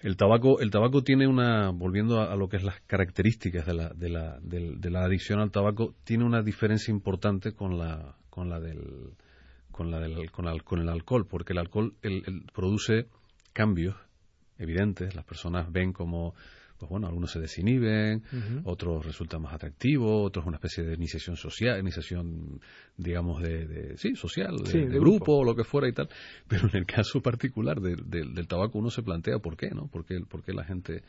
el 0.00 0.16
tabaco, 0.16 0.60
el 0.60 0.70
tabaco 0.70 1.02
tiene 1.02 1.26
una, 1.26 1.70
volviendo 1.70 2.20
a, 2.20 2.36
lo 2.36 2.48
que 2.48 2.58
es 2.58 2.62
las 2.62 2.80
características 2.82 3.64
de 3.66 3.74
la, 3.74 3.88
de 3.90 4.08
la, 4.10 4.38
de, 4.40 4.90
la 4.90 5.04
adicción 5.04 5.40
al 5.40 5.50
tabaco, 5.50 5.94
tiene 6.04 6.24
una 6.24 6.42
diferencia 6.42 6.92
importante 6.92 7.52
con 7.52 7.78
la, 7.78 8.16
con 8.28 8.50
la 8.50 8.60
del, 8.60 9.14
con 9.70 9.90
la 9.90 9.98
del, 9.98 10.30
con, 10.30 10.46
con 10.60 10.80
el 10.80 10.88
alcohol, 10.88 11.26
porque 11.26 11.54
el 11.54 11.58
alcohol 11.58 11.94
el, 12.02 12.44
produce 12.52 13.08
cambios 13.52 13.96
evidentes, 14.58 15.14
las 15.14 15.24
personas 15.24 15.72
ven 15.72 15.92
como 15.92 16.34
pues 16.78 16.90
bueno, 16.90 17.06
algunos 17.06 17.30
se 17.30 17.40
desinhiben, 17.40 18.22
otros 18.64 19.04
resultan 19.04 19.42
más 19.42 19.54
atractivos, 19.54 20.26
otros 20.26 20.46
una 20.46 20.56
especie 20.56 20.84
de 20.84 20.94
iniciación 20.94 21.36
social, 21.36 21.78
iniciación, 21.80 22.60
digamos, 22.96 23.42
de, 23.42 23.96
sí, 23.96 24.14
social, 24.14 24.58
de, 24.58 24.86
grupo, 24.98 25.38
o 25.38 25.44
lo 25.44 25.54
que 25.54 25.64
fuera 25.64 25.88
y 25.88 25.92
tal. 25.92 26.08
Pero 26.48 26.68
en 26.68 26.76
el 26.76 26.86
caso 26.86 27.20
particular 27.20 27.80
del 27.80 28.48
tabaco 28.48 28.78
uno 28.78 28.90
se 28.90 29.02
plantea 29.02 29.38
por 29.38 29.56
qué, 29.56 29.70
¿no? 29.70 29.88
¿Por 29.88 30.04
qué, 30.04 30.20
por 30.28 30.42
qué 30.42 30.52
la 30.52 30.64
gente 30.64 31.02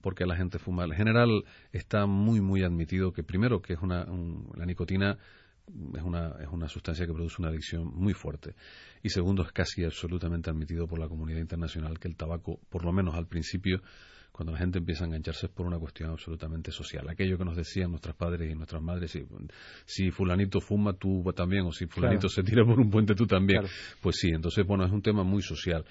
porque 0.00 0.24
la 0.24 0.36
gente 0.36 0.58
fuma. 0.58 0.84
En 0.84 0.92
general 0.92 1.44
está 1.72 2.06
muy, 2.06 2.40
muy 2.40 2.62
admitido 2.62 3.12
que 3.12 3.22
primero 3.22 3.60
que 3.60 3.74
es 3.74 3.80
una, 3.80 4.06
la 4.56 4.64
nicotina 4.64 5.18
es 5.94 6.02
una, 6.02 6.36
es 6.40 6.48
una 6.48 6.68
sustancia 6.68 7.06
que 7.06 7.12
produce 7.12 7.36
una 7.38 7.48
adicción 7.48 7.86
muy 7.94 8.12
fuerte. 8.12 8.54
Y 9.02 9.10
segundo, 9.10 9.42
es 9.42 9.52
casi 9.52 9.84
absolutamente 9.84 10.50
admitido 10.50 10.86
por 10.86 10.98
la 10.98 11.08
comunidad 11.08 11.40
internacional 11.40 11.98
que 11.98 12.08
el 12.08 12.16
tabaco, 12.16 12.60
por 12.68 12.84
lo 12.84 12.92
menos 12.92 13.14
al 13.14 13.26
principio, 13.26 13.80
cuando 14.40 14.52
la 14.52 14.58
gente 14.58 14.78
empieza 14.78 15.04
a 15.04 15.06
engancharse 15.06 15.48
es 15.48 15.52
por 15.52 15.66
una 15.66 15.78
cuestión 15.78 16.08
absolutamente 16.08 16.72
social. 16.72 17.06
Aquello 17.10 17.36
que 17.36 17.44
nos 17.44 17.54
decían 17.54 17.90
nuestros 17.90 18.16
padres 18.16 18.50
y 18.50 18.54
nuestras 18.54 18.80
madres, 18.80 19.10
si, 19.10 19.22
si 19.84 20.10
fulanito 20.10 20.62
fuma, 20.62 20.94
tú 20.94 21.22
también, 21.36 21.66
o 21.66 21.72
si 21.72 21.84
fulanito 21.84 22.26
se 22.26 22.42
tira 22.42 22.64
por 22.64 22.80
un 22.80 22.88
puente, 22.88 23.14
tú 23.14 23.26
también. 23.26 23.64
Pues 24.00 24.16
sí, 24.16 24.30
entonces, 24.30 24.66
bueno, 24.66 24.86
es 24.86 24.92
un 24.92 25.02
tema 25.02 25.24
muy 25.24 25.42
social. 25.42 25.84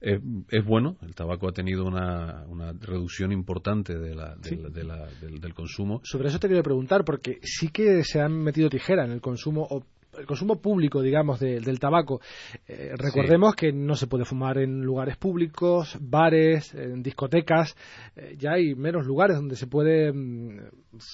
es 0.00 0.64
bueno, 0.64 0.98
el 1.02 1.16
tabaco 1.16 1.48
ha 1.48 1.52
tenido 1.52 1.84
una, 1.84 2.44
una 2.46 2.72
reducción 2.74 3.32
importante 3.32 3.98
de 3.98 4.14
la, 4.14 4.36
del, 4.36 5.52
consumo. 5.52 6.00
Sobre 6.04 6.28
eso 6.28 6.38
te 6.38 6.46
quiero 6.46 6.62
preguntar, 6.62 7.04
porque 7.04 7.40
sí 7.42 7.70
que 7.70 8.04
se 8.04 8.20
han 8.20 8.40
metido 8.40 8.70
tijera 8.70 9.04
en 9.04 9.10
el 9.10 9.20
consumo, 9.20 9.66
o 9.68 9.82
el 10.20 10.26
consumo 10.26 10.60
público, 10.60 11.02
digamos, 11.02 11.40
del 11.40 11.78
tabaco. 11.78 12.20
Eh, 12.68 12.92
recordemos 12.96 13.54
que 13.54 13.72
no 13.72 13.94
se 13.94 14.06
puede 14.06 14.24
fumar 14.24 14.58
en 14.58 14.82
lugares 14.82 15.16
públicos, 15.16 15.96
bares, 16.00 16.74
en 16.74 17.02
discotecas. 17.02 17.74
Eh, 18.16 18.36
ya 18.38 18.52
hay 18.52 18.74
menos 18.74 19.06
lugares 19.06 19.36
donde 19.36 19.56
se 19.56 19.66
puede 19.66 20.12
mm, 20.12 20.68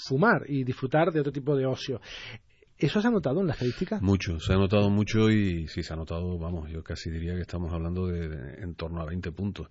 fumar 0.09 0.43
y 0.49 0.65
disfrutar 0.65 1.13
de 1.13 1.21
otro 1.21 1.33
tipo 1.33 1.57
de 1.57 1.67
ocio. 1.67 2.01
¿Eso 2.79 3.01
se 3.01 3.09
ha 3.09 3.11
notado 3.11 3.41
en 3.41 3.47
la 3.47 3.55
estadística? 3.55 3.99
Mucho, 4.03 4.39
se 4.39 4.53
ha 4.53 4.57
notado 4.57 4.91
mucho 4.91 5.31
y 5.31 5.67
sí 5.69 5.83
se 5.83 5.95
ha 5.95 5.97
notado, 5.97 6.39
vamos, 6.39 6.71
yo 6.71 6.83
casi 6.83 7.09
diría 7.09 7.35
que 7.35 7.41
estamos 7.41 7.73
hablando 7.73 8.07
de, 8.07 8.63
en 8.63 8.75
torno 8.75 9.01
a 9.01 9.07
20 9.07 9.33
puntos 9.33 9.69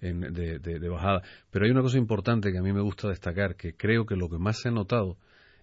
de, 0.00 0.88
bajada. 0.88 1.22
Pero 1.50 1.64
hay 1.64 1.72
una 1.72 1.82
cosa 1.82 1.98
importante 1.98 2.52
que 2.52 2.58
a 2.58 2.62
mí 2.62 2.72
me 2.72 2.80
gusta 2.80 3.08
destacar, 3.08 3.56
que 3.56 3.74
creo 3.74 4.06
que 4.06 4.14
lo 4.14 4.28
que 4.28 4.38
más 4.38 4.60
se 4.60 4.68
ha 4.68 4.72
notado 4.72 5.16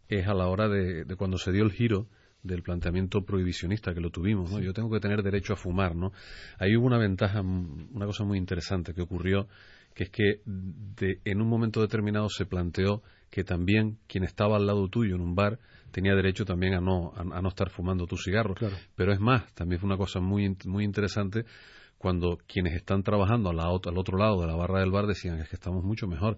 es 0.09 0.27
a 0.27 0.33
la 0.33 0.47
hora 0.47 0.67
de 0.67 1.05
cuando 1.15 1.37
se 1.37 1.53
dio 1.53 1.63
el 1.63 1.71
giro 1.71 2.07
del 2.43 2.63
planteamiento 2.63 3.23
prohibicionista 3.23 3.93
que 3.93 4.01
lo 4.01 4.09
tuvimos, 4.09 4.51
¿no? 4.51 4.59
Yo 4.59 4.73
tengo 4.73 4.89
que 4.89 4.99
tener 4.99 5.21
derecho 5.23 5.53
a 5.53 5.55
fumar, 5.55 5.95
¿no? 5.95 6.11
Ahí 6.57 6.75
hubo 6.75 6.87
una 6.87 6.97
ventaja, 6.97 7.41
una 7.41 8.05
cosa 8.05 8.23
muy 8.23 8.37
interesante 8.37 8.93
que 8.93 9.01
ocurrió, 9.01 9.47
que 9.93 10.05
es 10.05 10.09
que 10.09 10.41
en 11.25 11.41
un 11.41 11.47
momento 11.47 11.81
determinado 11.81 12.29
se 12.29 12.45
planteó 12.45 13.03
que 13.29 13.43
también 13.43 13.97
quien 14.07 14.23
estaba 14.23 14.57
al 14.57 14.65
lado 14.65 14.87
tuyo 14.89 15.15
en 15.15 15.21
un 15.21 15.35
bar 15.35 15.59
tenía 15.91 16.15
derecho 16.15 16.45
también 16.45 16.73
a 16.73 16.81
no, 16.81 17.13
a, 17.15 17.41
no 17.41 17.49
estar 17.49 17.69
fumando 17.69 18.05
tu 18.05 18.17
cigarro. 18.17 18.55
Pero 18.95 19.13
es 19.13 19.19
más, 19.19 19.53
también 19.53 19.79
fue 19.79 19.87
una 19.87 19.97
cosa 19.97 20.19
muy, 20.19 20.55
muy 20.65 20.83
interesante 20.83 21.45
cuando 21.97 22.39
quienes 22.47 22.73
están 22.73 23.03
trabajando 23.03 23.49
al, 23.49 23.59
al 23.59 23.97
otro 23.97 24.17
lado 24.17 24.41
de 24.41 24.47
la 24.47 24.55
barra 24.55 24.79
del 24.79 24.91
bar 24.91 25.05
decían 25.05 25.39
es 25.39 25.49
que 25.49 25.55
estamos 25.55 25.83
mucho 25.83 26.07
mejor. 26.07 26.37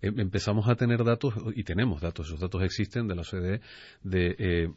Em, 0.00 0.18
empezamos 0.20 0.68
a 0.68 0.76
tener 0.76 1.04
datos, 1.04 1.34
y 1.54 1.64
tenemos 1.64 2.00
datos, 2.00 2.28
esos 2.28 2.40
datos 2.40 2.62
existen 2.62 3.08
de 3.08 3.14
la 3.14 3.22
OCDE, 3.22 3.60
de 4.02 4.36
eh, 4.38 4.68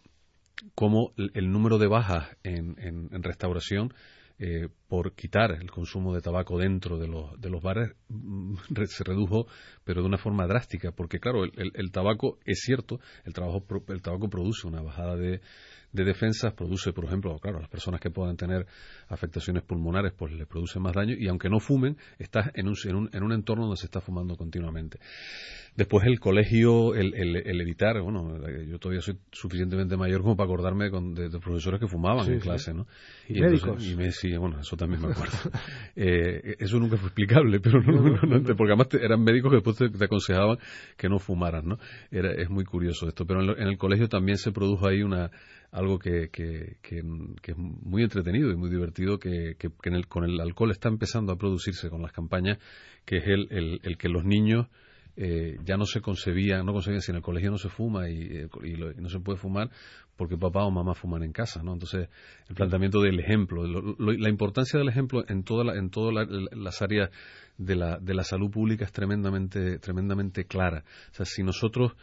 cómo 0.75 1.13
el 1.17 1.51
número 1.51 1.77
de 1.77 1.87
bajas 1.87 2.35
en, 2.43 2.75
en, 2.77 3.23
restauración 3.23 3.93
eh, 4.39 4.67
por 4.87 5.13
quitar 5.13 5.51
el 5.51 5.69
consumo 5.69 6.13
de 6.13 6.21
tabaco 6.21 6.57
dentro 6.57 6.97
de 6.97 7.07
los, 7.07 7.39
de 7.39 7.49
los 7.49 7.61
bares 7.61 7.91
mm, 8.09 8.55
se 8.85 9.03
redujo, 9.03 9.47
pero 9.83 10.01
de 10.01 10.07
una 10.07 10.17
forma 10.17 10.47
drástica, 10.47 10.91
porque 10.91 11.19
claro, 11.19 11.43
el, 11.43 11.71
el, 11.73 11.91
tabaco 11.91 12.39
es 12.45 12.61
cierto, 12.61 12.99
el, 13.25 13.33
trabajo, 13.33 13.63
el 13.89 14.01
tabaco 14.01 14.29
produce 14.29 14.67
una 14.67 14.81
bajada 14.81 15.15
de, 15.15 15.41
de 15.93 16.03
defensas 16.03 16.53
produce, 16.53 16.91
por 16.91 17.05
ejemplo, 17.05 17.37
claro, 17.39 17.59
las 17.59 17.69
personas 17.69 18.01
que 18.01 18.09
puedan 18.09 18.35
tener 18.35 18.65
afectaciones 19.07 19.63
pulmonares, 19.63 20.11
pues 20.17 20.33
les 20.33 20.47
produce 20.47 20.79
más 20.79 20.93
daño 20.93 21.15
y 21.17 21.27
aunque 21.27 21.49
no 21.49 21.59
fumen, 21.59 21.97
estás 22.17 22.51
en 22.55 22.67
un, 22.67 22.75
en 22.85 22.95
un, 22.95 23.09
en 23.13 23.23
un 23.23 23.31
entorno 23.31 23.65
donde 23.65 23.77
se 23.77 23.85
está 23.85 24.01
fumando 24.01 24.35
continuamente. 24.35 24.99
Después 25.75 26.05
el 26.05 26.19
colegio, 26.19 26.93
el, 26.93 27.15
el, 27.15 27.61
evitar, 27.61 27.99
bueno, 27.99 28.37
yo 28.67 28.77
todavía 28.77 29.01
soy 29.01 29.17
suficientemente 29.31 29.97
mayor 29.97 30.21
como 30.21 30.35
para 30.35 30.45
acordarme 30.45 30.85
de, 30.89 31.39
profesores 31.39 31.79
que 31.79 31.87
fumaban 31.87 32.31
en 32.31 32.39
clase, 32.39 32.75
¿no? 32.75 32.85
Y, 33.27 33.41
médicos. 33.41 33.83
y 33.83 33.95
me, 33.95 34.11
sí, 34.11 34.37
bueno, 34.37 34.59
eso 34.59 34.77
también 34.77 35.01
me 35.01 35.11
acuerdo. 35.11 35.33
eh, 35.95 36.57
eso 36.59 36.77
nunca 36.77 36.97
fue 36.97 37.07
explicable, 37.07 37.59
pero 37.59 37.81
no, 37.81 38.03
no, 38.03 38.55
porque 38.55 38.73
además 38.73 38.87
eran 39.01 39.23
médicos 39.23 39.49
que 39.49 39.55
después 39.63 39.77
te, 39.77 40.05
aconsejaban 40.05 40.59
que 40.95 41.09
no 41.09 41.17
fumaras, 41.17 41.63
¿no? 41.63 41.79
Era, 42.11 42.31
es 42.33 42.51
muy 42.51 42.65
curioso 42.65 43.07
esto, 43.07 43.25
pero 43.25 43.41
en, 43.41 43.67
el 43.67 43.77
colegio 43.79 44.07
también 44.07 44.37
se 44.37 44.51
produjo 44.51 44.87
ahí 44.87 45.01
una 45.01 45.31
algo 45.73 45.97
que, 45.97 46.29
que, 46.29 46.77
que, 46.81 46.99
es 46.99 47.57
muy 47.57 48.03
entretenido 48.03 48.51
y 48.51 48.55
muy 48.55 48.69
divertido, 48.69 49.17
que, 49.17 49.57
en 49.83 49.93
el, 49.93 50.07
con 50.07 50.23
el 50.23 50.39
alcohol 50.39 50.71
está 50.71 50.87
empezando 50.87 51.33
a 51.33 51.37
producirse 51.37 51.89
con 51.89 52.01
las 52.01 52.11
campañas, 52.11 52.59
que 53.05 53.17
es 53.17 53.27
el, 53.27 53.47
el, 53.49 53.79
el 53.83 53.97
que 53.97 54.07
los 54.07 54.23
niños 54.23 54.67
eh, 55.15 55.57
ya 55.63 55.77
no 55.77 55.85
se 55.85 56.01
concebía, 56.01 56.63
no 56.63 56.73
concebían 56.73 57.01
si 57.01 57.11
en 57.11 57.17
el 57.17 57.21
colegio 57.23 57.51
no 57.51 57.57
se 57.57 57.69
fuma 57.69 58.09
y, 58.09 58.21
eh, 58.21 58.49
no 58.97 59.09
se 59.09 59.19
puede 59.19 59.37
fumar 59.37 59.69
porque 60.15 60.37
papá 60.37 60.63
o 60.63 60.71
mamá 60.71 60.93
fuman 60.93 61.23
en 61.23 61.31
casa, 61.31 61.63
¿no? 61.63 61.73
Entonces, 61.73 62.07
el 62.47 62.55
planteamiento 62.55 63.01
del 63.01 63.19
ejemplo, 63.19 63.63
la 63.65 64.29
importancia 64.29 64.77
del 64.77 64.89
ejemplo 64.89 65.23
en, 65.27 65.43
toda 65.43 65.75
en 65.75 65.89
todas 65.89 66.27
las 66.51 66.81
áreas 66.83 67.09
de 67.57 67.75
la, 67.75 67.97
de 67.97 68.13
la 68.13 68.23
salud 68.23 68.51
pública 68.51 68.85
es 68.85 68.91
tremendamente, 68.91 69.79
tremendamente 69.79 70.45
clara. 70.45 70.83
O 71.11 71.15
sea, 71.15 71.25
si 71.25 71.41
nosotros 71.41 71.93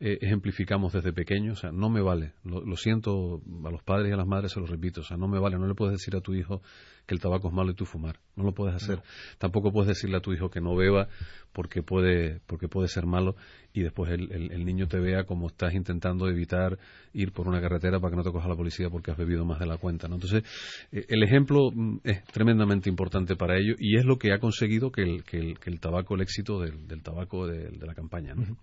eh, 0.00 0.18
ejemplificamos 0.20 0.92
desde 0.92 1.12
pequeño, 1.12 1.52
o 1.52 1.56
sea, 1.56 1.70
no 1.70 1.88
me 1.88 2.00
vale, 2.00 2.32
lo, 2.44 2.76
siento 2.76 3.40
a 3.64 3.70
los 3.70 3.82
padres 3.82 4.10
y 4.10 4.12
a 4.12 4.16
las 4.16 4.26
madres, 4.26 4.52
se 4.52 4.60
lo 4.60 4.66
repito, 4.66 5.02
o 5.02 5.04
sea, 5.04 5.16
no 5.16 5.28
me 5.28 5.38
vale, 5.38 5.56
no 5.56 5.66
le 5.66 5.74
puedes 5.74 5.98
decir 5.98 6.16
a 6.16 6.20
tu 6.20 6.34
hijo 6.34 6.62
que 7.06 7.14
el 7.14 7.20
tabaco 7.20 7.48
es 7.48 7.54
malo 7.54 7.70
y 7.70 7.74
tú 7.74 7.84
fumar, 7.84 8.18
no 8.36 8.44
lo 8.44 8.52
puedes 8.52 8.74
hacer. 8.76 9.02
Tampoco 9.38 9.72
puedes 9.72 9.88
decirle 9.88 10.16
a 10.16 10.20
tu 10.20 10.32
hijo 10.32 10.50
que 10.50 10.60
no 10.60 10.74
beba 10.74 11.08
porque 11.52 11.82
puede, 11.82 12.40
porque 12.46 12.68
puede 12.68 12.88
ser 12.88 13.06
malo 13.06 13.36
y 13.72 13.82
después 13.82 14.10
el, 14.12 14.30
el, 14.30 14.64
niño 14.64 14.86
te 14.86 14.98
vea 14.98 15.24
como 15.24 15.48
estás 15.48 15.74
intentando 15.74 16.28
evitar 16.28 16.78
ir 17.12 17.32
por 17.32 17.48
una 17.48 17.60
carretera 17.60 17.98
para 17.98 18.10
que 18.10 18.16
no 18.16 18.22
te 18.22 18.30
coja 18.30 18.48
la 18.48 18.56
policía 18.56 18.88
porque 18.88 19.10
has 19.10 19.16
bebido 19.16 19.44
más 19.44 19.58
de 19.58 19.66
la 19.66 19.78
cuenta. 19.78 20.08
¿no? 20.08 20.14
Entonces, 20.14 20.44
eh, 20.92 21.04
el 21.08 21.22
ejemplo 21.22 21.70
mm, 21.72 21.98
es 22.04 22.24
tremendamente 22.24 22.88
importante 22.88 23.36
para 23.36 23.56
ello 23.56 23.74
y 23.78 23.96
es 23.98 24.04
lo 24.04 24.16
que 24.16 24.32
ha 24.32 24.38
conseguido 24.38 24.90
que 24.90 25.02
el, 25.02 25.24
que 25.24 25.38
el, 25.38 25.58
que 25.58 25.70
el 25.70 25.80
tabaco, 25.80 26.14
el 26.14 26.22
éxito 26.22 26.60
del, 26.60 26.86
del 26.86 27.02
tabaco 27.02 27.46
de, 27.46 27.70
la 27.84 27.94
campaña, 27.94 28.34
¿no? 28.34 28.56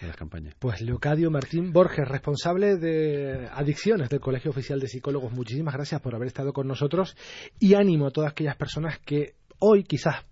de 0.00 0.06
las 0.06 0.16
campañas. 0.16 0.54
Pues 0.58 0.80
Leocadio 0.80 1.30
Martín 1.30 1.72
Borges, 1.72 2.08
responsable 2.08 2.76
de 2.76 3.48
adicciones 3.52 4.08
del 4.08 4.20
Colegio 4.20 4.50
Oficial 4.50 4.80
de 4.80 4.88
Psicólogos, 4.88 5.32
muchísimas 5.32 5.74
gracias 5.74 6.00
por 6.00 6.14
haber 6.14 6.28
estado 6.28 6.52
con 6.52 6.66
nosotros 6.66 7.16
y 7.60 7.74
ánimo 7.76 8.06
a 8.06 8.10
todas 8.10 8.32
aquellas 8.32 8.56
personas 8.56 8.98
que 8.98 9.34
hoy 9.58 9.84
quizás 9.84 10.24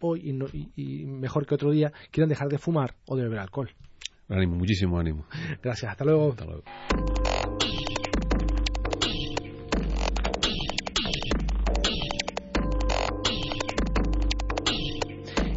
hoy 0.00 0.36
y, 0.76 1.04
mejor 1.06 1.46
que 1.46 1.54
otro 1.54 1.70
día 1.70 1.92
quieran 2.10 2.28
dejar 2.28 2.48
de 2.48 2.58
fumar 2.58 2.94
o 3.06 3.16
de 3.16 3.22
beber 3.22 3.38
alcohol. 3.38 3.70
Ánimo, 4.28 4.56
muchísimo 4.56 4.98
ánimo. 4.98 5.26
Gracias, 5.62 5.90
hasta 5.90 6.04
luego. 6.04 6.30
Hasta 6.30 6.44
luego. 6.44 6.64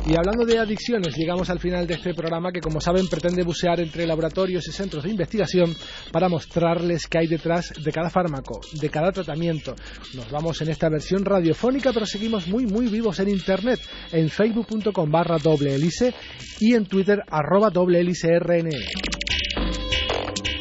Y 0.09 0.15
hablando 0.15 0.45
de 0.45 0.57
adicciones, 0.57 1.17
llegamos 1.17 1.49
al 1.49 1.59
final 1.59 1.85
de 1.85 1.95
este 1.95 2.13
programa 2.13 2.53
que, 2.53 2.61
como 2.61 2.79
saben, 2.79 3.09
pretende 3.09 3.43
bucear 3.43 3.81
entre 3.81 4.07
laboratorios 4.07 4.65
y 4.65 4.71
centros 4.71 5.03
de 5.03 5.09
investigación 5.09 5.75
para 6.13 6.29
mostrarles 6.29 7.07
qué 7.07 7.17
hay 7.17 7.27
detrás 7.27 7.73
de 7.83 7.91
cada 7.91 8.09
fármaco, 8.09 8.61
de 8.79 8.89
cada 8.89 9.11
tratamiento. 9.11 9.75
Nos 10.13 10.31
vamos 10.31 10.61
en 10.61 10.69
esta 10.69 10.87
versión 10.87 11.25
radiofónica, 11.25 11.91
pero 11.91 12.05
seguimos 12.05 12.47
muy, 12.47 12.65
muy 12.65 12.87
vivos 12.87 13.19
en 13.19 13.27
Internet, 13.27 13.81
en 14.13 14.29
facebook.com 14.29 15.11
barra 15.11 15.39
doble 15.39 15.75
hélice 15.75 16.13
y 16.61 16.73
en 16.73 16.85
Twitter 16.85 17.21
arroba 17.29 17.69
doble 17.69 17.99
hélice 17.99 18.39
RN. 18.39 18.69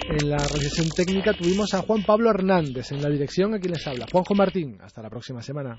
En 0.08 0.28
la 0.28 0.38
realización 0.38 0.88
técnica 0.88 1.34
tuvimos 1.34 1.72
a 1.74 1.82
Juan 1.82 2.02
Pablo 2.02 2.30
Hernández, 2.30 2.90
en 2.90 3.00
la 3.00 3.10
dirección 3.10 3.54
a 3.54 3.60
quien 3.60 3.74
les 3.74 3.86
habla, 3.86 4.06
Juanjo 4.10 4.34
Martín. 4.34 4.78
Hasta 4.80 5.02
la 5.02 5.08
próxima 5.08 5.40
semana. 5.40 5.78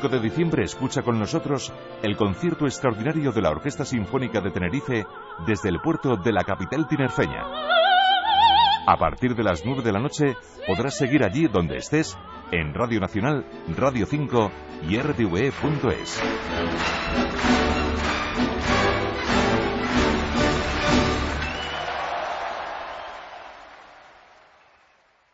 25 0.00 0.08
de 0.08 0.20
diciembre 0.20 0.64
escucha 0.64 1.02
con 1.02 1.18
nosotros 1.18 1.72
el 2.02 2.16
concierto 2.16 2.64
extraordinario 2.64 3.32
de 3.32 3.42
la 3.42 3.50
Orquesta 3.50 3.84
Sinfónica 3.84 4.40
de 4.40 4.50
Tenerife 4.50 5.04
desde 5.46 5.68
el 5.68 5.80
puerto 5.80 6.16
de 6.16 6.32
la 6.32 6.42
capital 6.42 6.88
tinerfeña. 6.88 7.42
A 8.86 8.96
partir 8.96 9.34
de 9.34 9.42
las 9.42 9.64
9 9.64 9.82
de 9.82 9.92
la 9.92 10.00
noche 10.00 10.36
podrás 10.66 10.96
seguir 10.96 11.22
allí 11.22 11.48
donde 11.48 11.76
estés 11.76 12.16
en 12.50 12.72
Radio 12.72 12.98
Nacional, 13.00 13.44
Radio 13.76 14.06
5 14.06 14.50
y 14.88 14.96
rtve.es. 14.98 16.20